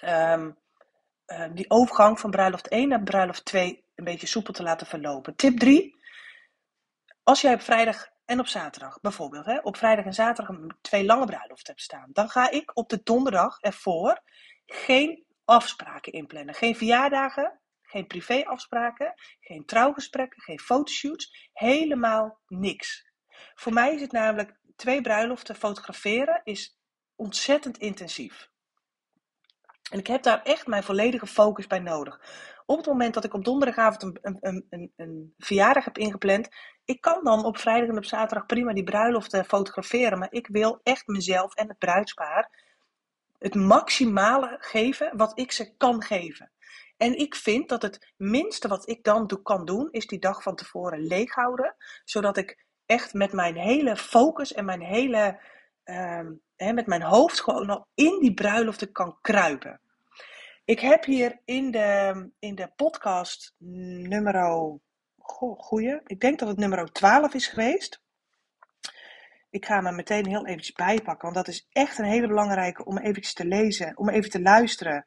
um, 0.04 0.58
uh, 1.28 1.46
die 1.54 1.70
overgang 1.70 2.20
van 2.20 2.32
bruiloft 2.32 2.68
1 2.68 2.88
naar 2.88 3.04
bruiloft 3.04 3.46
2 3.46 3.86
een 3.96 4.04
beetje 4.04 4.28
soepel 4.28 4.54
te 4.54 4.64
laten 4.64 4.88
verlopen. 4.88 5.36
Tip 5.36 5.60
3. 5.60 5.96
Als 7.24 7.42
jij 7.42 7.54
op 7.54 7.62
vrijdag 7.62 8.08
en 8.26 8.40
op 8.40 8.48
zaterdag 8.48 9.02
bijvoorbeeld, 9.02 9.46
hè, 9.46 9.60
op 9.60 9.78
vrijdag 9.78 10.06
en 10.06 10.14
zaterdag 10.14 10.58
twee 10.82 11.06
lange 11.06 11.26
bruiloften 11.26 11.74
hebt 11.74 11.82
staan, 11.82 12.10
dan 12.14 12.30
ga 12.30 12.52
ik 12.52 12.72
op 12.74 12.90
de 12.90 13.02
donderdag 13.04 13.60
ervoor 13.60 14.22
geen 14.66 15.26
afspraken 15.44 16.12
inplannen. 16.12 16.56
Geen 16.56 16.76
verjaardagen, 16.76 17.60
geen 17.96 18.08
privéafspraken, 18.08 19.14
geen 19.40 19.66
trouwgesprekken, 19.66 20.42
geen 20.42 20.60
fotoshoots, 20.60 21.50
helemaal 21.54 22.40
niks. 22.48 23.12
Voor 23.56 23.74
mij 23.74 23.94
is 23.94 24.02
het 24.02 24.12
namelijk 24.12 24.60
twee 24.76 25.02
bruiloften 25.02 25.56
fotograferen 25.56 26.42
is 26.44 26.80
ontzettend 27.16 27.78
intensief. 27.78 28.50
En 29.92 30.00
ik 30.00 30.08
heb 30.08 30.24
daar 30.24 30.44
echt 30.44 30.68
mijn 30.68 30.84
volledige 30.84 31.28
focus 31.28 31.68
bij 31.68 31.80
nodig. 31.80 32.22
Op 32.66 32.78
het 32.78 32.86
moment 32.86 33.14
dat 33.14 33.24
ik 33.24 33.34
op 33.34 33.46
donderdagavond 33.46 34.04
een, 34.04 34.38
een, 34.42 34.66
een, 34.70 34.94
een 34.96 35.34
verjaardag 35.38 35.86
heb 35.86 35.98
ingepland, 35.98 36.50
ik 36.86 37.02
kan 37.02 37.24
dan 37.24 37.46
op 37.46 37.58
vrijdag 37.58 37.90
en 37.90 37.98
op 37.98 38.06
zaterdag 38.06 38.46
prima 38.46 38.74
die 38.74 38.84
bruiloft 38.84 39.38
fotograferen. 39.48 40.20
Maar 40.20 40.32
ik 40.32 40.48
wil 40.48 40.80
echt 40.84 41.08
mezelf 41.08 41.54
en 41.54 41.68
het 41.68 41.78
bruidspaar 41.78 42.64
het 43.38 43.56
maximale 43.56 44.58
geven 44.60 45.18
wat 45.18 45.40
ik 45.40 45.52
ze 45.52 45.76
kan 45.78 46.04
geven. 46.04 46.52
En 46.98 47.18
ik 47.18 47.36
vind 47.36 47.70
dat 47.70 47.82
het 47.82 48.14
minste 48.18 48.68
wat 48.68 48.90
ik 48.90 49.04
dan 49.04 49.40
kan 49.44 49.66
doen, 49.66 49.88
is 49.92 50.08
die 50.08 50.20
dag 50.20 50.44
van 50.44 50.56
tevoren 50.56 51.00
leeghouden. 51.00 51.76
Zodat 52.04 52.38
ik 52.38 52.66
echt 52.86 53.14
met 53.14 53.34
mijn 53.34 53.56
hele 53.56 53.98
focus 53.98 54.54
en 54.54 54.66
mijn 54.66 54.82
hele, 54.82 55.40
uh, 55.86 56.30
hè, 56.56 56.74
met 56.74 56.88
mijn 56.88 57.02
hoofd 57.02 57.42
gewoon 57.42 57.70
al 57.70 57.88
in 57.94 58.20
die 58.20 58.34
bruiloften 58.34 58.92
kan 58.92 59.18
kruipen. 59.22 59.80
Ik 60.66 60.80
heb 60.80 61.04
hier 61.04 61.40
in 61.46 61.72
de, 61.72 62.30
in 62.40 62.56
de 62.56 62.72
podcast 62.76 63.56
nummer, 63.60 64.80
goeie, 65.18 66.02
ik 66.06 66.20
denk 66.20 66.40
dat 66.40 66.48
het 66.48 66.58
nummer 66.58 66.92
12 66.92 67.34
is 67.34 67.48
geweest. 67.48 68.04
Ik 69.50 69.66
ga 69.66 69.84
hem 69.84 69.96
meteen 69.96 70.28
heel 70.28 70.46
eventjes 70.46 70.76
bijpakken, 70.76 71.34
want 71.34 71.46
dat 71.46 71.48
is 71.48 71.68
echt 71.72 71.98
een 71.98 72.06
hele 72.06 72.28
belangrijke 72.28 72.86
om 72.86 72.98
eventjes 72.98 73.34
te 73.34 73.46
lezen, 73.46 73.98
om 73.98 74.10
even 74.10 74.30
te 74.30 74.42
luisteren. 74.42 75.06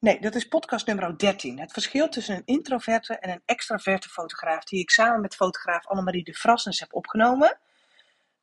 Nee, 0.00 0.20
dat 0.20 0.34
is 0.34 0.48
podcast 0.48 0.86
nummer 0.86 1.18
13. 1.18 1.60
Het 1.60 1.72
verschil 1.72 2.08
tussen 2.08 2.36
een 2.36 2.42
introverte 2.44 3.14
en 3.14 3.30
een 3.30 3.42
extraverte 3.44 4.08
fotograaf, 4.08 4.64
die 4.64 4.80
ik 4.80 4.90
samen 4.90 5.20
met 5.20 5.34
fotograaf 5.34 5.86
Annemarie 5.86 6.24
de 6.24 6.34
Frassens 6.34 6.80
heb 6.80 6.94
opgenomen. 6.94 7.58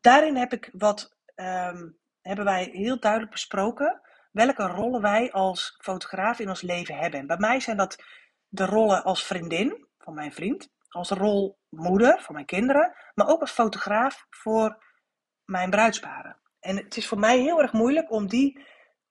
Daarin 0.01 0.35
heb 0.35 0.53
ik 0.53 0.69
wat, 0.73 1.15
um, 1.35 1.97
hebben 2.21 2.45
wij 2.45 2.69
heel 2.73 2.99
duidelijk 2.99 3.31
besproken 3.31 4.01
welke 4.31 4.63
rollen 4.67 5.01
wij 5.01 5.31
als 5.31 5.77
fotograaf 5.79 6.39
in 6.39 6.49
ons 6.49 6.61
leven 6.61 6.97
hebben. 6.97 7.19
En 7.19 7.27
bij 7.27 7.37
mij 7.37 7.59
zijn 7.59 7.77
dat 7.77 8.03
de 8.47 8.65
rollen 8.65 9.03
als 9.03 9.25
vriendin 9.25 9.85
van 9.99 10.13
mijn 10.13 10.33
vriend, 10.33 10.69
als 10.89 11.09
rol 11.09 11.57
moeder 11.69 12.21
voor 12.21 12.33
mijn 12.33 12.45
kinderen, 12.45 12.93
maar 13.15 13.27
ook 13.27 13.41
als 13.41 13.51
fotograaf 13.51 14.25
voor 14.29 14.83
mijn 15.45 15.69
bruidsparen. 15.69 16.37
En 16.59 16.75
het 16.75 16.97
is 16.97 17.07
voor 17.07 17.19
mij 17.19 17.39
heel 17.39 17.61
erg 17.61 17.73
moeilijk 17.73 18.11
om, 18.11 18.27
die, 18.27 18.65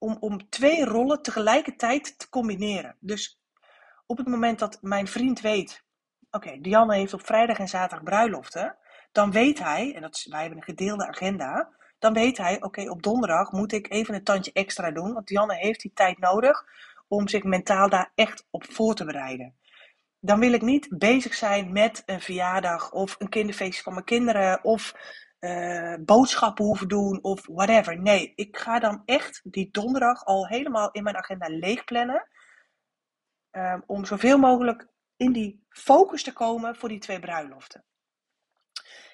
om, 0.06 0.16
om 0.20 0.48
twee 0.48 0.84
rollen 0.84 1.22
tegelijkertijd 1.22 2.18
te 2.18 2.28
combineren. 2.28 2.96
Dus 3.00 3.40
op 4.06 4.16
het 4.16 4.26
moment 4.26 4.58
dat 4.58 4.78
mijn 4.80 5.06
vriend 5.06 5.40
weet, 5.40 5.84
oké, 6.30 6.60
Dianne 6.60 6.94
heeft 6.94 7.14
op 7.14 7.26
vrijdag 7.26 7.58
en 7.58 7.68
zaterdag 7.68 8.04
bruiloften, 8.04 8.76
dan 9.12 9.30
weet 9.30 9.58
hij, 9.58 9.94
en 9.94 10.02
dat 10.02 10.14
is, 10.14 10.26
wij 10.26 10.40
hebben 10.40 10.58
een 10.58 10.64
gedeelde 10.64 11.06
agenda, 11.06 11.68
dan 11.98 12.12
weet 12.12 12.38
hij, 12.38 12.62
oké, 12.62 12.90
op 12.90 13.02
donderdag 13.02 13.52
moet 13.52 13.72
ik 13.72 13.92
even 13.92 14.14
een 14.14 14.24
tandje 14.24 14.52
extra 14.52 14.90
doen, 14.90 15.12
want 15.12 15.26
Dianne 15.26 15.54
heeft 15.54 15.80
die 15.80 15.92
tijd 15.94 16.18
nodig 16.18 16.64
om 17.08 17.28
zich 17.28 17.42
mentaal 17.42 17.88
daar 17.88 18.12
echt 18.14 18.46
op 18.50 18.64
voor 18.72 18.94
te 18.94 19.04
bereiden. 19.04 19.54
Dan 20.20 20.38
wil 20.38 20.52
ik 20.52 20.62
niet 20.62 20.88
bezig 20.98 21.34
zijn 21.34 21.72
met 21.72 22.02
een 22.06 22.20
verjaardag 22.20 22.92
of 22.92 23.16
een 23.18 23.28
kinderfeestje 23.28 23.82
van 23.82 23.92
mijn 23.92 24.04
kinderen 24.04 24.64
of 24.64 24.94
uh, 25.46 25.94
boodschappen 26.04 26.64
hoeven 26.64 26.88
doen 26.88 27.22
of 27.22 27.46
whatever. 27.46 28.00
Nee, 28.00 28.32
ik 28.34 28.56
ga 28.56 28.78
dan 28.78 29.02
echt 29.04 29.40
die 29.44 29.68
donderdag 29.70 30.24
al 30.24 30.46
helemaal 30.46 30.90
in 30.90 31.02
mijn 31.02 31.16
agenda 31.16 31.46
leegplannen. 31.48 32.28
Um, 33.50 33.82
om 33.86 34.04
zoveel 34.04 34.38
mogelijk 34.38 34.86
in 35.16 35.32
die 35.32 35.64
focus 35.68 36.22
te 36.22 36.32
komen 36.32 36.76
voor 36.76 36.88
die 36.88 36.98
twee 36.98 37.20
bruiloften. 37.20 37.84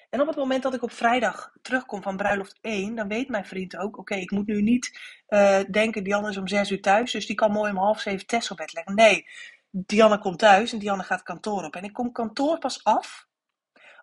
En 0.09 0.21
op 0.21 0.27
het 0.27 0.35
moment 0.35 0.63
dat 0.63 0.73
ik 0.73 0.81
op 0.81 0.91
vrijdag 0.91 1.53
terugkom 1.61 2.01
van 2.01 2.17
bruiloft 2.17 2.57
1, 2.61 2.95
dan 2.95 3.07
weet 3.07 3.29
mijn 3.29 3.45
vriend 3.45 3.77
ook: 3.77 3.97
oké, 3.97 4.15
ik 4.15 4.31
moet 4.31 4.47
nu 4.47 4.61
niet 4.61 4.99
uh, 5.27 5.59
denken, 5.71 6.03
Dianne 6.03 6.29
is 6.29 6.37
om 6.37 6.47
6 6.47 6.71
uur 6.71 6.81
thuis, 6.81 7.11
dus 7.11 7.25
die 7.25 7.35
kan 7.35 7.51
mooi 7.51 7.71
om 7.71 7.77
half 7.77 7.99
zeven 7.99 8.27
Tess 8.27 8.51
op 8.51 8.57
bed 8.57 8.73
leggen. 8.73 8.95
Nee, 8.95 9.27
Dianne 9.69 10.19
komt 10.19 10.39
thuis 10.39 10.73
en 10.73 10.79
Dianne 10.79 11.03
gaat 11.03 11.23
kantoor 11.23 11.63
op. 11.63 11.75
En 11.75 11.83
ik 11.83 11.93
kom 11.93 12.11
kantoor 12.11 12.57
pas 12.57 12.83
af 12.83 13.27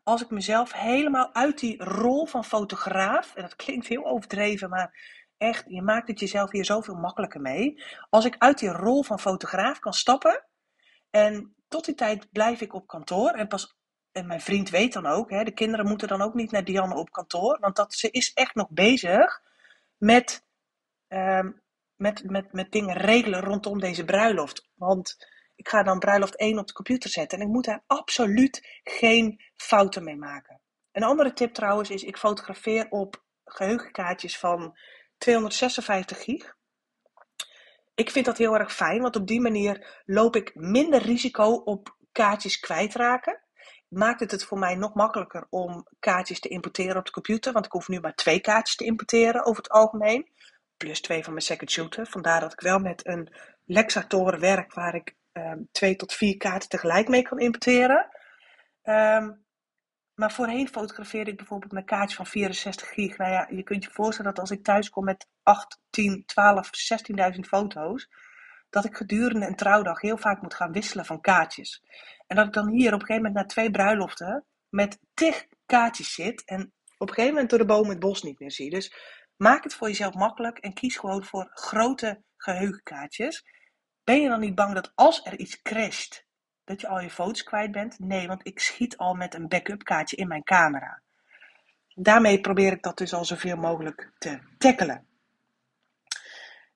als 0.03 0.23
ik 0.23 0.31
mezelf 0.31 0.73
helemaal 0.73 1.35
uit 1.35 1.59
die 1.59 1.85
rol 1.85 2.27
van 2.27 2.45
fotograaf, 2.45 3.35
en 3.35 3.43
dat 3.43 3.57
klinkt 3.57 3.87
heel 3.87 4.05
overdreven, 4.05 4.69
maar 4.69 5.19
echt, 5.37 5.65
je 5.69 5.83
maakt 5.83 6.09
het 6.09 6.21
jezelf 6.21 6.51
hier 6.51 6.65
zoveel 6.65 6.95
makkelijker 6.95 7.41
mee. 7.41 7.83
Als 8.11 8.25
ik 8.25 8.37
uit 8.39 8.59
die 8.59 8.69
rol 8.69 9.03
van 9.03 9.21
fotograaf 9.21 9.79
kan 9.79 9.93
stappen 9.93 10.47
en 11.11 11.55
tot 11.69 11.85
die 11.85 11.95
tijd 11.95 12.31
blijf 12.33 12.61
ik 12.61 12.75
op 12.75 12.87
kantoor 12.87 13.31
en 13.31 13.49
pas 13.49 13.79
en 14.13 14.27
mijn 14.27 14.41
vriend 14.41 14.71
weet 14.71 14.93
dan 14.93 15.07
ook, 15.07 15.31
hè, 15.31 15.45
de 15.45 15.51
kinderen 15.51 15.87
moeten 15.87 16.09
dan 16.09 16.23
ook 16.23 16.35
niet 16.35 16.51
naar 16.51 16.65
Dianne 16.65 16.95
op 16.95 17.11
kantoor, 17.11 17.59
want 17.61 17.77
dat, 17.77 17.95
ze 17.95 18.11
is 18.11 18.33
echt 18.33 18.55
nog 18.55 18.71
bezig 18.71 19.43
met, 19.97 20.45
um, 21.09 21.63
met, 21.97 22.25
met, 22.25 22.53
met 22.53 22.73
dingen 22.73 22.97
regelen 22.97 23.41
rondom 23.41 23.81
deze 23.81 24.05
bruiloft. 24.05 24.69
Want 24.75 25.17
ik 25.61 25.69
ga 25.69 25.83
dan 25.83 25.99
bruiloft 25.99 26.37
1 26.37 26.59
op 26.59 26.67
de 26.67 26.73
computer 26.73 27.11
zetten 27.11 27.39
en 27.39 27.47
ik 27.47 27.53
moet 27.53 27.65
daar 27.65 27.83
absoluut 27.87 28.81
geen 28.85 29.41
fouten 29.57 30.05
mee 30.05 30.17
maken. 30.17 30.61
Een 30.93 31.03
andere 31.03 31.33
tip 31.33 31.55
trouwens 31.55 31.91
is, 31.91 32.03
ik 32.03 32.17
fotografeer 32.17 32.87
op 32.91 33.23
geheugenkaartjes 33.45 34.39
van 34.39 34.79
256 35.19 36.23
gig. 36.23 36.57
Ik 37.95 38.11
vind 38.11 38.25
dat 38.25 38.39
heel 38.39 38.59
erg 38.59 38.75
fijn, 38.75 39.03
want 39.03 39.17
op 39.17 39.27
die 39.27 39.41
manier 39.41 40.03
loop 40.05 40.37
ik 40.37 40.55
minder 40.55 41.03
risico 41.03 41.53
op 41.53 41.97
kaartjes 42.13 42.61
kwijtraken 42.61 43.41
maakt 43.89 44.21
het 44.21 44.31
het 44.31 44.45
voor 44.45 44.59
mij 44.59 44.75
nog 44.75 44.95
makkelijker 44.95 45.47
om 45.51 45.87
kaartjes 45.99 46.41
te 46.41 46.49
importeren 46.49 46.97
op 46.97 47.05
de 47.05 47.11
computer. 47.11 47.53
Want 47.53 47.65
ik 47.65 47.73
hoef 47.73 47.89
nu 47.89 48.01
maar 48.01 48.15
twee 48.15 48.41
kaartjes 48.41 48.77
te 48.77 48.85
importeren 48.85 49.45
over 49.45 49.63
het 49.63 49.73
algemeen. 49.73 50.29
Plus 50.77 51.01
twee 51.01 51.25
van 51.25 51.33
mijn 51.33 51.45
second 51.45 51.71
shooter. 51.71 52.07
Vandaar 52.07 52.41
dat 52.41 52.53
ik 52.53 52.61
wel 52.61 52.79
met 52.79 53.07
een 53.07 53.35
Lexatoren 53.65 54.41
werk 54.41 54.75
waar 54.75 54.95
ik 54.95 55.15
um, 55.33 55.69
twee 55.73 55.97
tot 55.97 56.13
vier 56.13 56.37
kaarten 56.37 56.69
tegelijk 56.69 57.09
mee 57.09 57.23
kan 57.23 57.39
importeren. 57.39 58.09
Um, 58.83 59.45
maar 60.21 60.33
voorheen 60.33 60.69
fotografeerde 60.69 61.31
ik 61.31 61.37
bijvoorbeeld 61.37 61.73
mijn 61.73 61.85
kaartje 61.85 62.17
van 62.17 62.27
64 62.27 62.89
gig. 62.89 63.17
Nou 63.17 63.33
ja, 63.33 63.47
je 63.51 63.63
kunt 63.63 63.85
je 63.85 63.91
voorstellen 63.91 64.31
dat 64.31 64.41
als 64.41 64.51
ik 64.51 64.65
thuis 64.65 64.91
kom 64.91 65.05
met 65.05 65.29
8, 65.43 65.81
10, 65.91 66.23
12, 66.27 66.71
16.000 67.35 67.41
foto's, 67.41 68.09
dat 68.71 68.85
ik 68.85 68.97
gedurende 68.97 69.47
een 69.47 69.57
trouwdag 69.57 70.01
heel 70.01 70.17
vaak 70.17 70.43
moet 70.43 70.55
gaan 70.55 70.73
wisselen 70.73 71.05
van 71.05 71.21
kaartjes. 71.21 71.83
En 72.27 72.37
dat 72.37 72.47
ik 72.47 72.53
dan 72.53 72.69
hier 72.69 72.95
op 72.95 73.01
een 73.01 73.07
gegeven 73.07 73.23
moment 73.23 73.35
na 73.35 73.45
twee 73.45 73.71
bruiloften 73.71 74.45
met 74.69 74.99
tig 75.15 75.47
kaartjes 75.67 76.15
zit 76.15 76.45
en 76.45 76.73
op 76.99 77.09
een 77.09 77.15
gegeven 77.15 77.33
moment 77.33 77.51
door 77.51 77.59
de 77.59 77.65
boom 77.65 77.89
het 77.89 77.99
bos 77.99 78.23
niet 78.23 78.39
meer 78.39 78.53
zie. 78.53 78.71
Dus 78.71 78.95
maak 79.37 79.65
het 79.65 79.75
voor 79.75 79.89
jezelf 79.89 80.15
makkelijk 80.15 80.59
en 80.59 80.75
kies 80.75 80.97
gewoon 80.97 81.25
voor 81.25 81.51
grote 81.51 82.23
geheugenkaartjes. 82.37 83.45
Ben 84.11 84.21
je 84.21 84.29
dan 84.29 84.41
niet 84.41 84.55
bang 84.55 84.75
dat 84.75 84.93
als 84.95 85.25
er 85.25 85.39
iets 85.39 85.63
crasht, 85.63 86.27
dat 86.65 86.81
je 86.81 86.89
al 86.89 87.01
je 87.01 87.11
foto's 87.11 87.43
kwijt 87.43 87.73
bent? 87.73 87.99
Nee, 87.99 88.27
want 88.27 88.47
ik 88.47 88.61
schiet 88.61 88.97
al 88.97 89.15
met 89.15 89.35
een 89.35 89.49
backup 89.49 89.83
kaartje 89.83 90.17
in 90.17 90.29
mijn 90.29 90.43
camera. 90.43 91.03
Daarmee 91.95 92.41
probeer 92.41 92.73
ik 92.73 92.83
dat 92.83 92.99
dus 92.99 93.13
al 93.13 93.25
zoveel 93.25 93.57
mogelijk 93.57 94.13
te 94.19 94.41
tackelen. 94.59 95.07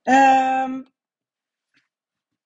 Um, 0.03 0.89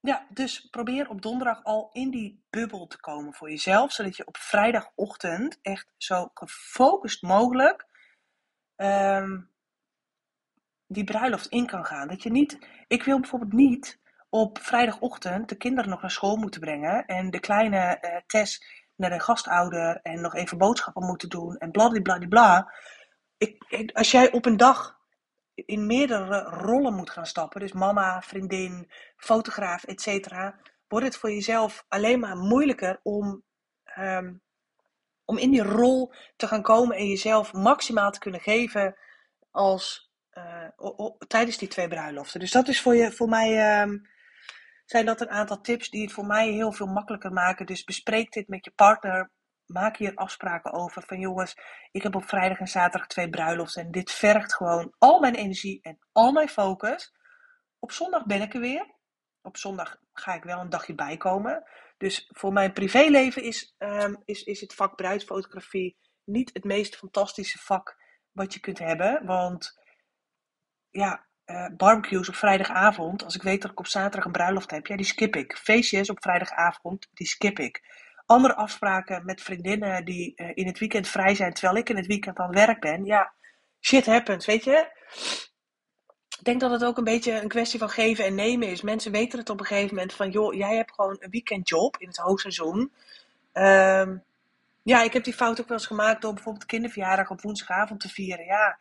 ja, 0.00 0.26
dus 0.30 0.60
probeer 0.60 1.08
op 1.08 1.22
donderdag 1.22 1.64
al 1.64 1.90
in 1.92 2.10
die 2.10 2.42
bubbel 2.50 2.86
te 2.86 3.00
komen 3.00 3.34
voor 3.34 3.50
jezelf, 3.50 3.92
zodat 3.92 4.16
je 4.16 4.26
op 4.26 4.36
vrijdagochtend 4.36 5.58
echt 5.62 5.92
zo 5.96 6.30
gefocust 6.34 7.22
mogelijk 7.22 7.86
um, 8.76 9.50
die 10.86 11.04
bruiloft 11.04 11.46
in 11.46 11.66
kan 11.66 11.84
gaan. 11.84 12.08
Dat 12.08 12.22
je 12.22 12.30
niet, 12.30 12.58
ik 12.86 13.02
wil 13.02 13.20
bijvoorbeeld 13.20 13.52
niet 13.52 13.98
op 14.28 14.58
vrijdagochtend 14.58 15.48
de 15.48 15.56
kinderen 15.56 15.90
nog 15.90 16.00
naar 16.00 16.10
school 16.10 16.36
moeten 16.36 16.60
brengen 16.60 17.06
en 17.06 17.30
de 17.30 17.40
kleine 17.40 17.98
uh, 18.00 18.16
Tess 18.26 18.64
naar 18.96 19.10
de 19.10 19.20
gastouder 19.20 20.00
en 20.02 20.20
nog 20.20 20.34
even 20.34 20.58
boodschappen 20.58 21.06
moeten 21.06 21.28
doen 21.28 21.56
en 21.56 21.70
bladibladibla. 21.70 22.72
Ik, 23.36 23.64
ik, 23.68 23.92
als 23.92 24.10
jij 24.10 24.32
op 24.32 24.46
een 24.46 24.56
dag 24.56 24.98
in 25.54 25.86
meerdere 25.86 26.42
rollen 26.42 26.94
moet 26.94 27.10
gaan 27.10 27.26
stappen, 27.26 27.60
dus 27.60 27.72
mama, 27.72 28.22
vriendin, 28.22 28.90
fotograaf, 29.16 29.84
etc., 29.84 30.28
wordt 30.88 31.06
het 31.06 31.16
voor 31.16 31.30
jezelf 31.30 31.84
alleen 31.88 32.20
maar 32.20 32.36
moeilijker 32.36 33.00
om, 33.02 33.42
um, 33.98 34.42
om 35.24 35.38
in 35.38 35.50
die 35.50 35.62
rol 35.62 36.12
te 36.36 36.46
gaan 36.46 36.62
komen 36.62 36.96
en 36.96 37.06
jezelf 37.06 37.52
maximaal 37.52 38.10
te 38.10 38.18
kunnen 38.18 38.40
geven 38.40 38.96
als, 39.50 40.12
uh, 40.32 41.10
tijdens 41.26 41.58
die 41.58 41.68
twee 41.68 41.88
bruiloften. 41.88 42.40
Dus 42.40 42.52
dat 42.52 42.68
is 42.68 42.80
voor, 42.80 42.94
je, 42.94 43.12
voor 43.12 43.28
mij, 43.28 43.80
um, 43.82 44.06
zijn 44.90 45.06
dat 45.06 45.20
een 45.20 45.30
aantal 45.30 45.60
tips 45.60 45.90
die 45.90 46.02
het 46.02 46.12
voor 46.12 46.26
mij 46.26 46.48
heel 46.50 46.72
veel 46.72 46.86
makkelijker 46.86 47.32
maken. 47.32 47.66
Dus 47.66 47.84
bespreek 47.84 48.32
dit 48.32 48.48
met 48.48 48.64
je 48.64 48.70
partner 48.70 49.30
maak 49.66 49.96
hier 49.96 50.14
afspraken 50.14 50.72
over. 50.72 51.02
Van 51.02 51.18
jongens, 51.18 51.54
ik 51.90 52.02
heb 52.02 52.14
op 52.14 52.28
vrijdag 52.28 52.58
en 52.58 52.68
zaterdag 52.68 53.08
twee 53.08 53.30
bruiloften. 53.30 53.82
En 53.82 53.90
dit 53.90 54.10
vergt 54.10 54.54
gewoon 54.54 54.94
al 54.98 55.20
mijn 55.20 55.34
energie 55.34 55.82
en 55.82 55.98
al 56.12 56.32
mijn 56.32 56.48
focus. 56.48 57.12
Op 57.78 57.92
zondag 57.92 58.26
ben 58.26 58.42
ik 58.42 58.54
er 58.54 58.60
weer. 58.60 58.94
Op 59.42 59.56
zondag 59.56 59.96
ga 60.12 60.34
ik 60.34 60.42
wel 60.42 60.60
een 60.60 60.70
dagje 60.70 60.94
bijkomen. 60.94 61.64
Dus 61.96 62.30
voor 62.32 62.52
mijn 62.52 62.72
privéleven 62.72 63.42
is, 63.42 63.74
um, 63.78 64.22
is, 64.24 64.42
is 64.42 64.60
het 64.60 64.74
vak 64.74 64.96
bruidsfotografie 64.96 65.96
niet 66.24 66.50
het 66.52 66.64
meest 66.64 66.96
fantastische 66.96 67.58
vak 67.58 67.96
wat 68.32 68.54
je 68.54 68.60
kunt 68.60 68.78
hebben. 68.78 69.26
Want 69.26 69.78
ja, 70.90 71.27
uh, 71.50 71.66
barbecues 71.76 72.28
op 72.28 72.34
vrijdagavond, 72.34 73.24
als 73.24 73.34
ik 73.34 73.42
weet 73.42 73.62
dat 73.62 73.70
ik 73.70 73.78
op 73.78 73.86
zaterdag 73.86 74.24
een 74.24 74.32
bruiloft 74.32 74.70
heb, 74.70 74.86
ja, 74.86 74.96
die 74.96 75.06
skip 75.06 75.36
ik. 75.36 75.56
Feestjes 75.56 76.10
op 76.10 76.22
vrijdagavond, 76.22 77.08
die 77.14 77.26
skip 77.26 77.58
ik 77.58 77.82
andere 78.26 78.54
afspraken 78.54 79.24
met 79.24 79.42
vriendinnen 79.42 80.04
die 80.04 80.32
uh, 80.36 80.50
in 80.54 80.66
het 80.66 80.78
weekend 80.78 81.08
vrij 81.08 81.34
zijn, 81.34 81.52
terwijl 81.52 81.76
ik 81.76 81.88
in 81.88 81.96
het 81.96 82.06
weekend 82.06 82.38
aan 82.38 82.46
het 82.46 82.58
werk 82.58 82.80
ben. 82.80 83.04
Ja, 83.04 83.32
shit 83.80 84.06
happens, 84.06 84.46
weet 84.46 84.64
je. 84.64 84.86
Ik 86.38 86.44
denk 86.44 86.60
dat 86.60 86.70
het 86.70 86.84
ook 86.84 86.98
een 86.98 87.04
beetje 87.04 87.40
een 87.40 87.48
kwestie 87.48 87.78
van 87.78 87.88
geven 87.88 88.24
en 88.24 88.34
nemen 88.34 88.68
is. 88.68 88.82
Mensen 88.82 89.12
weten 89.12 89.38
het 89.38 89.50
op 89.50 89.60
een 89.60 89.66
gegeven 89.66 89.94
moment 89.94 90.14
van, 90.14 90.30
joh, 90.30 90.54
jij 90.54 90.76
hebt 90.76 90.94
gewoon 90.94 91.16
een 91.20 91.30
weekendjob 91.30 91.96
in 91.98 92.08
het 92.08 92.16
hoogseizoen. 92.16 92.92
Um, 93.52 94.22
ja, 94.82 95.02
ik 95.02 95.12
heb 95.12 95.24
die 95.24 95.34
fout 95.34 95.60
ook 95.60 95.68
wel 95.68 95.76
eens 95.76 95.86
gemaakt 95.86 96.22
door 96.22 96.34
bijvoorbeeld 96.34 96.66
kinderverjaardag 96.66 97.30
op 97.30 97.40
woensdagavond 97.40 98.00
te 98.00 98.08
vieren. 98.08 98.44
Ja, 98.44 98.78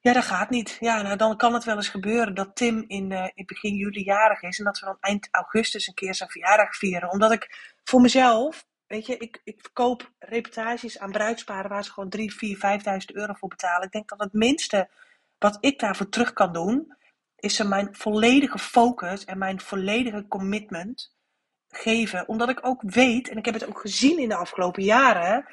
ja, 0.00 0.12
dat 0.12 0.24
gaat 0.24 0.50
niet. 0.50 0.76
Ja, 0.80 1.02
nou, 1.02 1.16
dan 1.16 1.36
kan 1.36 1.54
het 1.54 1.64
wel 1.64 1.76
eens 1.76 1.88
gebeuren 1.88 2.34
dat 2.34 2.56
Tim 2.56 2.84
in, 2.86 3.10
uh, 3.10 3.28
in 3.34 3.46
begin 3.46 3.74
juli 3.74 4.04
jarig 4.04 4.42
is. 4.42 4.58
En 4.58 4.64
dat 4.64 4.78
we 4.78 4.86
dan 4.86 4.96
eind 5.00 5.28
augustus 5.30 5.86
een 5.86 5.94
keer 5.94 6.14
zijn 6.14 6.30
verjaardag 6.30 6.76
vieren. 6.76 7.10
Omdat 7.10 7.32
ik 7.32 7.74
voor 7.84 8.00
mezelf, 8.00 8.66
weet 8.86 9.06
je, 9.06 9.16
ik, 9.16 9.40
ik 9.44 9.60
verkoop 9.60 10.12
reportages 10.18 10.98
aan 10.98 11.12
bruidsparen 11.12 11.70
waar 11.70 11.84
ze 11.84 11.92
gewoon 11.92 12.08
3, 12.08 12.34
4, 12.34 12.80
5.000 13.10 13.14
euro 13.14 13.32
voor 13.32 13.48
betalen. 13.48 13.86
Ik 13.86 13.92
denk 13.92 14.08
dat 14.08 14.18
het 14.18 14.32
minste 14.32 14.88
wat 15.38 15.58
ik 15.60 15.78
daarvoor 15.78 16.08
terug 16.08 16.32
kan 16.32 16.52
doen, 16.52 16.96
is 17.36 17.56
ze 17.56 17.64
mijn 17.64 17.88
volledige 17.94 18.58
focus 18.58 19.24
en 19.24 19.38
mijn 19.38 19.60
volledige 19.60 20.26
commitment 20.28 21.16
geven. 21.68 22.28
Omdat 22.28 22.48
ik 22.48 22.66
ook 22.66 22.82
weet, 22.82 23.28
en 23.28 23.36
ik 23.36 23.44
heb 23.44 23.54
het 23.54 23.66
ook 23.66 23.80
gezien 23.80 24.18
in 24.18 24.28
de 24.28 24.36
afgelopen 24.36 24.82
jaren, 24.82 25.46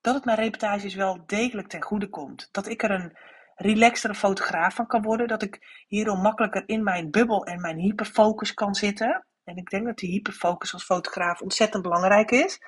dat 0.00 0.14
het 0.14 0.24
mijn 0.24 0.38
reportages 0.38 0.94
wel 0.94 1.26
degelijk 1.26 1.68
ten 1.68 1.82
goede 1.82 2.08
komt. 2.08 2.48
Dat 2.52 2.68
ik 2.68 2.82
er 2.82 2.90
een 2.90 3.16
relaxtere 3.56 4.14
fotograaf 4.14 4.74
van 4.74 4.86
kan 4.86 5.02
worden. 5.02 5.28
Dat 5.28 5.42
ik 5.42 5.84
hierdoor 5.88 6.18
makkelijker 6.18 6.62
in 6.66 6.82
mijn 6.82 7.10
bubbel 7.10 7.46
en 7.46 7.60
mijn 7.60 7.78
hyperfocus 7.78 8.54
kan 8.54 8.74
zitten. 8.74 9.26
En 9.44 9.56
ik 9.56 9.70
denk 9.70 9.86
dat 9.86 9.96
die 9.98 10.10
hyperfocus 10.10 10.72
als 10.72 10.84
fotograaf 10.84 11.40
ontzettend 11.40 11.82
belangrijk 11.82 12.30
is. 12.30 12.60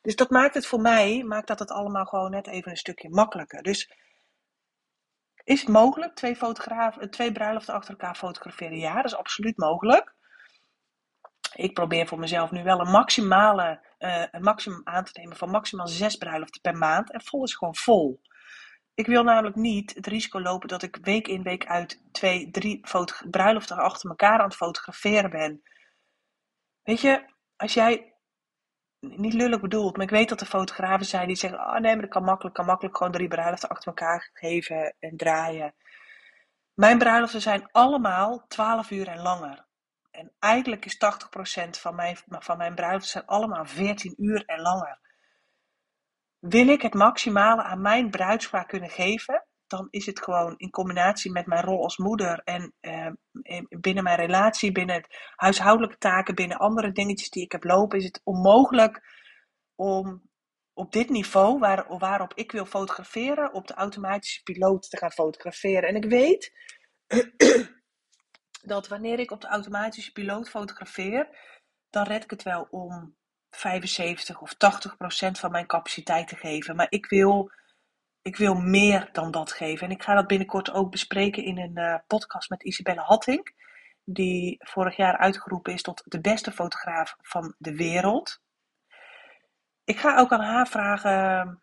Dus 0.00 0.16
dat 0.16 0.30
maakt 0.30 0.54
het 0.54 0.66
voor 0.66 0.80
mij, 0.80 1.22
maakt 1.22 1.46
dat 1.48 1.58
het 1.58 1.70
allemaal 1.70 2.04
gewoon 2.04 2.30
net 2.30 2.46
even 2.46 2.70
een 2.70 2.76
stukje 2.76 3.10
makkelijker. 3.10 3.62
Dus 3.62 3.90
Is 5.44 5.60
het 5.60 5.68
mogelijk, 5.68 6.14
twee, 6.14 6.36
fotografen, 6.36 7.10
twee 7.10 7.32
bruiloften 7.32 7.74
achter 7.74 7.90
elkaar 7.90 8.16
fotograferen? 8.16 8.78
Ja, 8.78 8.94
dat 8.94 9.04
is 9.04 9.16
absoluut 9.16 9.56
mogelijk. 9.58 10.14
Ik 11.54 11.74
probeer 11.74 12.06
voor 12.06 12.18
mezelf 12.18 12.50
nu 12.50 12.62
wel 12.62 12.80
een 12.80 12.90
maximale 12.90 13.86
uh, 13.98 14.24
een 14.30 14.42
maximum 14.42 14.80
aan 14.84 15.04
te 15.04 15.20
nemen 15.20 15.36
van 15.36 15.50
maximaal 15.50 15.88
zes 15.88 16.16
bruiloften 16.16 16.60
per 16.60 16.76
maand. 16.76 17.12
En 17.12 17.22
vol 17.22 17.44
is 17.44 17.54
gewoon 17.54 17.76
vol. 17.76 18.20
Ik 18.94 19.06
wil 19.06 19.22
namelijk 19.22 19.56
niet 19.56 19.94
het 19.94 20.06
risico 20.06 20.40
lopen 20.40 20.68
dat 20.68 20.82
ik 20.82 20.98
week 21.02 21.28
in 21.28 21.42
week 21.42 21.66
uit 21.66 22.02
twee, 22.12 22.50
drie 22.50 22.80
bruiloften 23.30 23.76
achter 23.76 24.08
elkaar 24.08 24.38
aan 24.38 24.44
het 24.44 24.56
fotograferen 24.56 25.30
ben. 25.30 25.62
Weet 26.82 27.00
je, 27.00 27.24
als 27.56 27.74
jij 27.74 28.14
niet 29.00 29.32
lullig 29.32 29.60
bedoeld, 29.60 29.96
maar 29.96 30.06
ik 30.06 30.12
weet 30.12 30.28
dat 30.28 30.40
er 30.40 30.46
fotografen 30.46 31.06
zijn 31.06 31.26
die 31.26 31.36
zeggen: 31.36 31.58
Oh 31.58 31.72
nee, 31.72 31.92
maar 31.92 32.00
dat 32.00 32.10
kan 32.10 32.24
makkelijk, 32.24 32.54
kan 32.54 32.66
makkelijk 32.66 32.96
gewoon 32.96 33.12
drie 33.12 33.28
bruiloften 33.28 33.68
achter 33.68 33.88
elkaar 33.88 34.30
geven 34.32 34.94
en 34.98 35.16
draaien. 35.16 35.74
Mijn 36.74 36.98
bruiloften 36.98 37.40
zijn 37.40 37.68
allemaal 37.72 38.44
12 38.48 38.90
uur 38.90 39.08
en 39.08 39.20
langer. 39.20 39.66
En 40.10 40.32
eigenlijk 40.38 40.84
is 40.84 40.98
80% 41.66 41.70
van 41.70 41.94
mijn, 41.94 42.16
van 42.28 42.56
mijn 42.56 42.74
bruiloften 42.74 43.10
zijn 43.10 43.26
allemaal 43.26 43.64
14 43.64 44.14
uur 44.16 44.44
en 44.44 44.60
langer. 44.60 44.98
Wil 46.48 46.68
ik 46.68 46.82
het 46.82 46.94
maximale 46.94 47.62
aan 47.62 47.80
mijn 47.80 48.10
bruidspaar 48.10 48.66
kunnen 48.66 48.90
geven, 48.90 49.46
dan 49.66 49.88
is 49.90 50.06
het 50.06 50.22
gewoon 50.22 50.54
in 50.56 50.70
combinatie 50.70 51.30
met 51.30 51.46
mijn 51.46 51.64
rol 51.64 51.82
als 51.82 51.96
moeder 51.96 52.40
en 52.44 52.74
eh, 52.80 53.10
binnen 53.68 54.04
mijn 54.04 54.18
relatie, 54.18 54.72
binnen 54.72 54.96
het 54.96 55.32
huishoudelijke 55.36 55.98
taken, 55.98 56.34
binnen 56.34 56.58
andere 56.58 56.92
dingetjes 56.92 57.30
die 57.30 57.42
ik 57.42 57.52
heb 57.52 57.64
lopen, 57.64 57.98
is 57.98 58.04
het 58.04 58.20
onmogelijk 58.24 59.00
om 59.74 60.22
op 60.72 60.92
dit 60.92 61.08
niveau, 61.08 61.58
waar, 61.58 61.98
waarop 61.98 62.34
ik 62.34 62.52
wil 62.52 62.66
fotograferen, 62.66 63.52
op 63.52 63.66
de 63.66 63.74
automatische 63.74 64.42
piloot 64.42 64.90
te 64.90 64.96
gaan 64.96 65.12
fotograferen. 65.12 65.88
En 65.88 65.96
ik 65.96 66.04
weet 66.04 66.52
dat 68.72 68.88
wanneer 68.88 69.18
ik 69.18 69.30
op 69.30 69.40
de 69.40 69.48
automatische 69.48 70.12
piloot 70.12 70.50
fotografeer, 70.50 71.28
dan 71.90 72.04
red 72.04 72.24
ik 72.24 72.30
het 72.30 72.42
wel 72.42 72.66
om 72.70 73.16
75 73.64 74.40
of 74.40 74.54
80 74.54 74.96
procent 74.96 75.38
van 75.38 75.50
mijn 75.50 75.66
capaciteit 75.66 76.28
te 76.28 76.36
geven. 76.36 76.76
Maar 76.76 76.86
ik 76.88 77.06
wil, 77.06 77.50
ik 78.22 78.36
wil 78.36 78.54
meer 78.54 79.08
dan 79.12 79.30
dat 79.30 79.52
geven. 79.52 79.86
En 79.86 79.92
ik 79.92 80.02
ga 80.02 80.14
dat 80.14 80.26
binnenkort 80.26 80.72
ook 80.72 80.90
bespreken 80.90 81.44
in 81.44 81.58
een 81.58 81.78
uh, 81.78 81.94
podcast 82.06 82.50
met 82.50 82.62
Isabelle 82.62 83.00
Hatting. 83.00 83.54
Die 84.04 84.56
vorig 84.58 84.96
jaar 84.96 85.16
uitgeroepen 85.16 85.72
is 85.72 85.82
tot 85.82 86.02
de 86.04 86.20
beste 86.20 86.52
fotograaf 86.52 87.16
van 87.20 87.54
de 87.58 87.76
wereld. 87.76 88.40
Ik 89.84 89.98
ga 89.98 90.18
ook 90.18 90.32
aan 90.32 90.40
haar 90.40 90.68
vragen: 90.68 91.62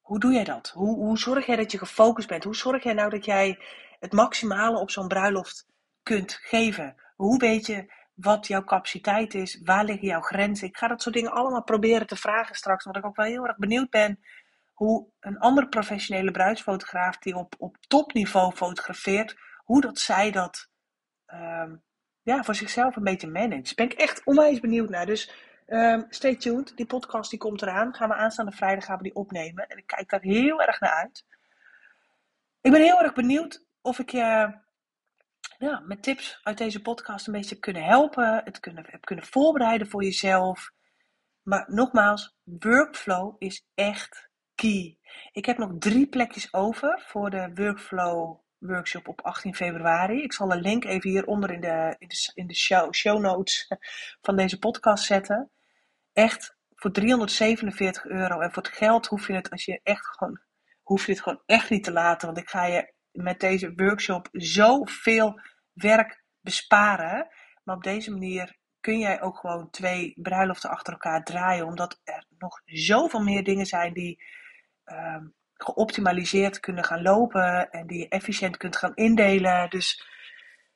hoe 0.00 0.18
doe 0.18 0.32
jij 0.32 0.44
dat? 0.44 0.68
Hoe, 0.68 0.96
hoe 0.96 1.18
zorg 1.18 1.46
jij 1.46 1.56
dat 1.56 1.72
je 1.72 1.78
gefocust 1.78 2.28
bent? 2.28 2.44
Hoe 2.44 2.56
zorg 2.56 2.82
jij 2.82 2.94
nou 2.94 3.10
dat 3.10 3.24
jij 3.24 3.58
het 3.98 4.12
maximale 4.12 4.78
op 4.78 4.90
zo'n 4.90 5.08
bruiloft 5.08 5.66
kunt 6.02 6.32
geven? 6.32 6.96
Hoe 7.16 7.38
weet 7.38 7.66
je 7.66 7.92
wat 8.20 8.46
jouw 8.46 8.64
capaciteit 8.64 9.34
is, 9.34 9.60
waar 9.64 9.84
liggen 9.84 10.08
jouw 10.08 10.20
grenzen. 10.20 10.68
Ik 10.68 10.76
ga 10.76 10.88
dat 10.88 11.02
soort 11.02 11.14
dingen 11.14 11.32
allemaal 11.32 11.62
proberen 11.62 12.06
te 12.06 12.16
vragen 12.16 12.54
straks, 12.54 12.84
omdat 12.84 13.02
ik 13.02 13.08
ook 13.08 13.16
wel 13.16 13.26
heel 13.26 13.46
erg 13.46 13.56
benieuwd 13.56 13.90
ben 13.90 14.18
hoe 14.78 15.06
een 15.20 15.38
andere 15.38 15.68
professionele 15.68 16.30
bruidsfotograaf 16.30 17.18
die 17.18 17.36
op, 17.36 17.54
op 17.58 17.76
topniveau 17.86 18.52
fotografeert, 18.52 19.36
hoe 19.64 19.80
dat 19.80 19.98
zij 19.98 20.30
dat 20.30 20.68
ehm, 21.26 21.76
ja, 22.22 22.42
voor 22.42 22.54
zichzelf 22.54 22.96
een 22.96 23.04
beetje 23.04 23.28
managt. 23.28 23.76
Ben 23.76 23.90
ik 23.90 23.92
echt 23.92 24.24
onwijs 24.24 24.60
benieuwd 24.60 24.88
naar. 24.88 25.06
Dus 25.06 25.32
um, 25.66 26.06
stay 26.08 26.36
tuned, 26.36 26.76
die 26.76 26.86
podcast 26.86 27.30
die 27.30 27.38
komt 27.38 27.62
eraan. 27.62 27.94
Gaan 27.94 28.08
we 28.08 28.14
aanstaande 28.14 28.52
vrijdag 28.52 28.84
gaan 28.84 28.96
we 28.96 29.02
die 29.02 29.14
opnemen. 29.14 29.68
En 29.68 29.76
ik 29.76 29.86
kijk 29.86 30.10
daar 30.10 30.20
heel 30.20 30.62
erg 30.62 30.80
naar 30.80 30.92
uit. 30.92 31.24
Ik 32.60 32.70
ben 32.70 32.82
heel 32.82 33.02
erg 33.02 33.12
benieuwd 33.12 33.64
of 33.80 33.98
ik 33.98 34.10
je 34.10 34.54
ja, 35.58 35.82
met 35.84 36.02
tips 36.02 36.40
uit 36.42 36.58
deze 36.58 36.82
podcast 36.82 37.26
een 37.26 37.32
beetje 37.32 37.58
kunnen 37.58 37.84
helpen. 37.84 38.40
Het 38.44 38.60
kunnen, 38.60 38.84
heb 38.88 39.04
kunnen 39.04 39.24
voorbereiden 39.24 39.88
voor 39.88 40.04
jezelf. 40.04 40.70
Maar 41.42 41.64
nogmaals, 41.66 42.36
workflow 42.44 43.34
is 43.38 43.66
echt 43.74 44.30
key. 44.54 44.98
Ik 45.32 45.46
heb 45.46 45.58
nog 45.58 45.72
drie 45.78 46.08
plekjes 46.08 46.52
over 46.54 47.02
voor 47.06 47.30
de 47.30 47.50
workflow 47.54 48.40
workshop 48.58 49.08
op 49.08 49.20
18 49.20 49.54
februari. 49.54 50.22
Ik 50.22 50.32
zal 50.32 50.52
een 50.52 50.60
link 50.60 50.84
even 50.84 51.10
hieronder 51.10 51.50
in 51.50 51.60
de, 51.60 51.96
in 51.98 52.08
de, 52.08 52.30
in 52.34 52.46
de 52.46 52.54
show, 52.54 52.94
show 52.94 53.20
notes 53.20 53.70
van 54.22 54.36
deze 54.36 54.58
podcast 54.58 55.04
zetten. 55.04 55.50
Echt 56.12 56.56
voor 56.74 56.90
347 56.90 58.04
euro. 58.04 58.40
En 58.40 58.52
voor 58.52 58.62
het 58.62 58.72
geld 58.72 59.06
hoef 59.06 59.26
je 59.26 59.32
het 59.32 59.50
als 59.50 59.64
je 59.64 59.80
echt 59.82 60.06
gewoon 60.06 60.40
hoef 60.82 61.06
je 61.06 61.12
het 61.12 61.20
gewoon 61.20 61.42
echt 61.46 61.70
niet 61.70 61.84
te 61.84 61.92
laten. 61.92 62.26
Want 62.26 62.38
ik 62.38 62.48
ga 62.48 62.64
je 62.64 62.92
met 63.22 63.40
deze 63.40 63.72
workshop 63.74 64.28
zoveel 64.32 65.40
werk 65.72 66.22
besparen. 66.40 67.28
Maar 67.64 67.76
op 67.76 67.82
deze 67.82 68.10
manier 68.10 68.56
kun 68.80 68.98
jij 68.98 69.22
ook 69.22 69.38
gewoon 69.38 69.70
twee 69.70 70.12
bruiloften 70.16 70.70
achter 70.70 70.92
elkaar 70.92 71.24
draaien. 71.24 71.66
Omdat 71.66 72.00
er 72.04 72.24
nog 72.38 72.60
zoveel 72.64 73.22
meer 73.22 73.44
dingen 73.44 73.66
zijn 73.66 73.92
die 73.92 74.22
uh, 74.84 75.16
geoptimaliseerd 75.52 76.60
kunnen 76.60 76.84
gaan 76.84 77.02
lopen. 77.02 77.70
En 77.70 77.86
die 77.86 77.98
je 77.98 78.08
efficiënt 78.08 78.56
kunt 78.56 78.76
gaan 78.76 78.94
indelen. 78.94 79.70
Dus 79.70 80.04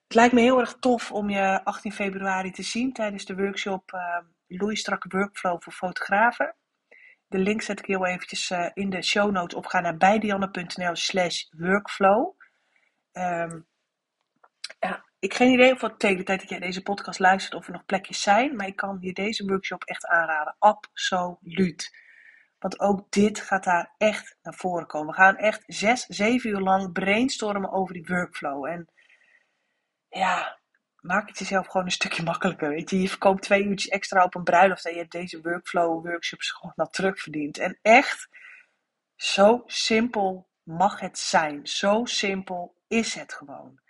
het 0.04 0.14
lijkt 0.14 0.34
me 0.34 0.40
heel 0.40 0.60
erg 0.60 0.76
tof 0.80 1.12
om 1.12 1.30
je 1.30 1.64
18 1.64 1.92
februari 1.92 2.50
te 2.50 2.62
zien 2.62 2.92
tijdens 2.92 3.24
de 3.24 3.36
workshop 3.36 3.92
uh, 4.48 4.68
Strakke 4.74 5.08
Workflow 5.08 5.62
voor 5.62 5.72
fotografen. 5.72 6.54
De 7.32 7.38
link 7.38 7.62
zet 7.62 7.78
ik 7.78 7.86
heel 7.86 8.06
eventjes 8.06 8.50
uh, 8.50 8.70
in 8.74 8.90
de 8.90 9.02
show 9.02 9.30
notes 9.30 9.56
op. 9.56 9.66
Ga 9.66 9.80
naar 9.80 9.96
bijdianne.nl 9.96 10.96
slash 10.96 11.44
workflow. 11.50 12.34
Um, 13.12 13.66
ja, 14.80 15.04
ik 15.18 15.34
geen 15.34 15.52
idee 15.52 15.72
of 15.72 15.80
wat 15.80 15.98
tegen 15.98 16.16
de 16.16 16.22
tijd 16.22 16.40
dat 16.40 16.48
jij 16.48 16.58
deze 16.58 16.82
podcast 16.82 17.18
luistert 17.18 17.54
of 17.54 17.66
er 17.66 17.72
nog 17.72 17.84
plekjes 17.84 18.22
zijn. 18.22 18.56
Maar 18.56 18.66
ik 18.66 18.76
kan 18.76 18.98
je 19.00 19.12
deze 19.12 19.44
workshop 19.44 19.84
echt 19.84 20.06
aanraden. 20.06 20.56
Absoluut. 20.58 22.00
Want 22.58 22.80
ook 22.80 23.10
dit 23.10 23.40
gaat 23.40 23.64
daar 23.64 23.94
echt 23.98 24.36
naar 24.42 24.54
voren 24.54 24.86
komen. 24.86 25.14
We 25.14 25.20
gaan 25.20 25.36
echt 25.36 25.62
zes, 25.66 26.06
zeven 26.06 26.50
uur 26.50 26.60
lang 26.60 26.92
brainstormen 26.92 27.72
over 27.72 27.94
die 27.94 28.06
workflow. 28.06 28.66
En 28.66 28.88
ja, 30.08 30.60
maak 31.02 31.28
het 31.28 31.38
jezelf 31.38 31.66
gewoon 31.66 31.86
een 31.86 31.92
stukje 31.92 32.22
makkelijker. 32.22 32.68
Weet 32.68 32.90
je, 32.90 33.00
je 33.00 33.08
verkoopt 33.08 33.42
twee 33.42 33.64
uurtjes 33.64 33.90
extra 33.90 34.24
op 34.24 34.34
een 34.34 34.42
bruiloft 34.42 34.86
en 34.86 34.92
je 34.92 34.98
hebt 34.98 35.12
deze 35.12 35.40
workflow 35.40 36.06
workshops 36.06 36.50
gewoon 36.50 36.72
naar 36.76 36.90
terugverdiend. 36.90 37.58
En 37.58 37.78
echt, 37.82 38.28
zo 39.16 39.62
simpel 39.66 40.46
mag 40.62 41.00
het 41.00 41.18
zijn. 41.18 41.66
Zo 41.66 42.04
simpel 42.04 42.74
is 42.88 43.14
het 43.14 43.32
gewoon. 43.32 43.80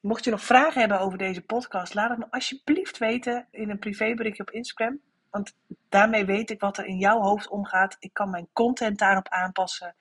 Mocht 0.00 0.24
je 0.24 0.30
nog 0.30 0.44
vragen 0.44 0.80
hebben 0.80 1.00
over 1.00 1.18
deze 1.18 1.42
podcast, 1.42 1.94
laat 1.94 2.10
het 2.10 2.18
me 2.18 2.26
alsjeblieft 2.30 2.98
weten 2.98 3.48
in 3.50 3.70
een 3.70 3.78
privéberichtje 3.78 4.42
op 4.42 4.50
Instagram. 4.50 5.00
Want 5.30 5.56
daarmee 5.88 6.24
weet 6.24 6.50
ik 6.50 6.60
wat 6.60 6.78
er 6.78 6.84
in 6.84 6.98
jouw 6.98 7.20
hoofd 7.20 7.48
omgaat. 7.48 7.96
Ik 7.98 8.12
kan 8.12 8.30
mijn 8.30 8.48
content 8.52 8.98
daarop 8.98 9.28
aanpassen. 9.28 9.96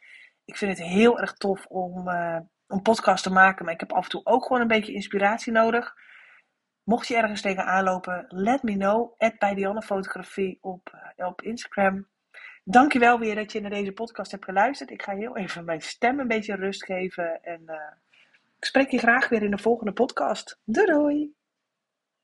Ik 0.45 0.57
vind 0.57 0.77
het 0.77 0.87
heel 0.87 1.19
erg 1.19 1.33
tof 1.33 1.65
om 1.65 2.07
uh, 2.07 2.37
een 2.67 2.81
podcast 2.81 3.23
te 3.23 3.31
maken. 3.31 3.65
Maar 3.65 3.73
ik 3.73 3.79
heb 3.79 3.93
af 3.93 4.03
en 4.03 4.09
toe 4.09 4.25
ook 4.25 4.45
gewoon 4.45 4.61
een 4.61 4.67
beetje 4.67 4.93
inspiratie 4.93 5.51
nodig. 5.51 5.95
Mocht 6.83 7.07
je 7.07 7.15
ergens 7.15 7.41
tegen 7.41 7.65
aanlopen, 7.65 8.25
let 8.27 8.63
me 8.63 8.73
know. 8.73 9.13
Add 9.17 9.39
bij 9.39 9.53
Dianne 9.53 9.81
Fotografie 9.81 10.57
op, 10.61 10.91
uh, 11.17 11.27
op 11.27 11.41
Instagram. 11.41 12.07
Dankjewel 12.63 13.19
weer 13.19 13.35
dat 13.35 13.51
je 13.51 13.61
naar 13.61 13.69
deze 13.69 13.91
podcast 13.91 14.31
hebt 14.31 14.45
geluisterd. 14.45 14.89
Ik 14.89 15.01
ga 15.01 15.15
heel 15.15 15.37
even 15.37 15.65
mijn 15.65 15.81
stem 15.81 16.19
een 16.19 16.27
beetje 16.27 16.55
rust 16.55 16.85
geven. 16.85 17.43
En 17.43 17.61
uh, 17.65 17.75
ik 18.57 18.65
spreek 18.65 18.91
je 18.91 18.97
graag 18.97 19.29
weer 19.29 19.43
in 19.43 19.51
de 19.51 19.57
volgende 19.57 19.93
podcast. 19.93 20.59
Doei 20.63 20.85
doei! 20.85 21.44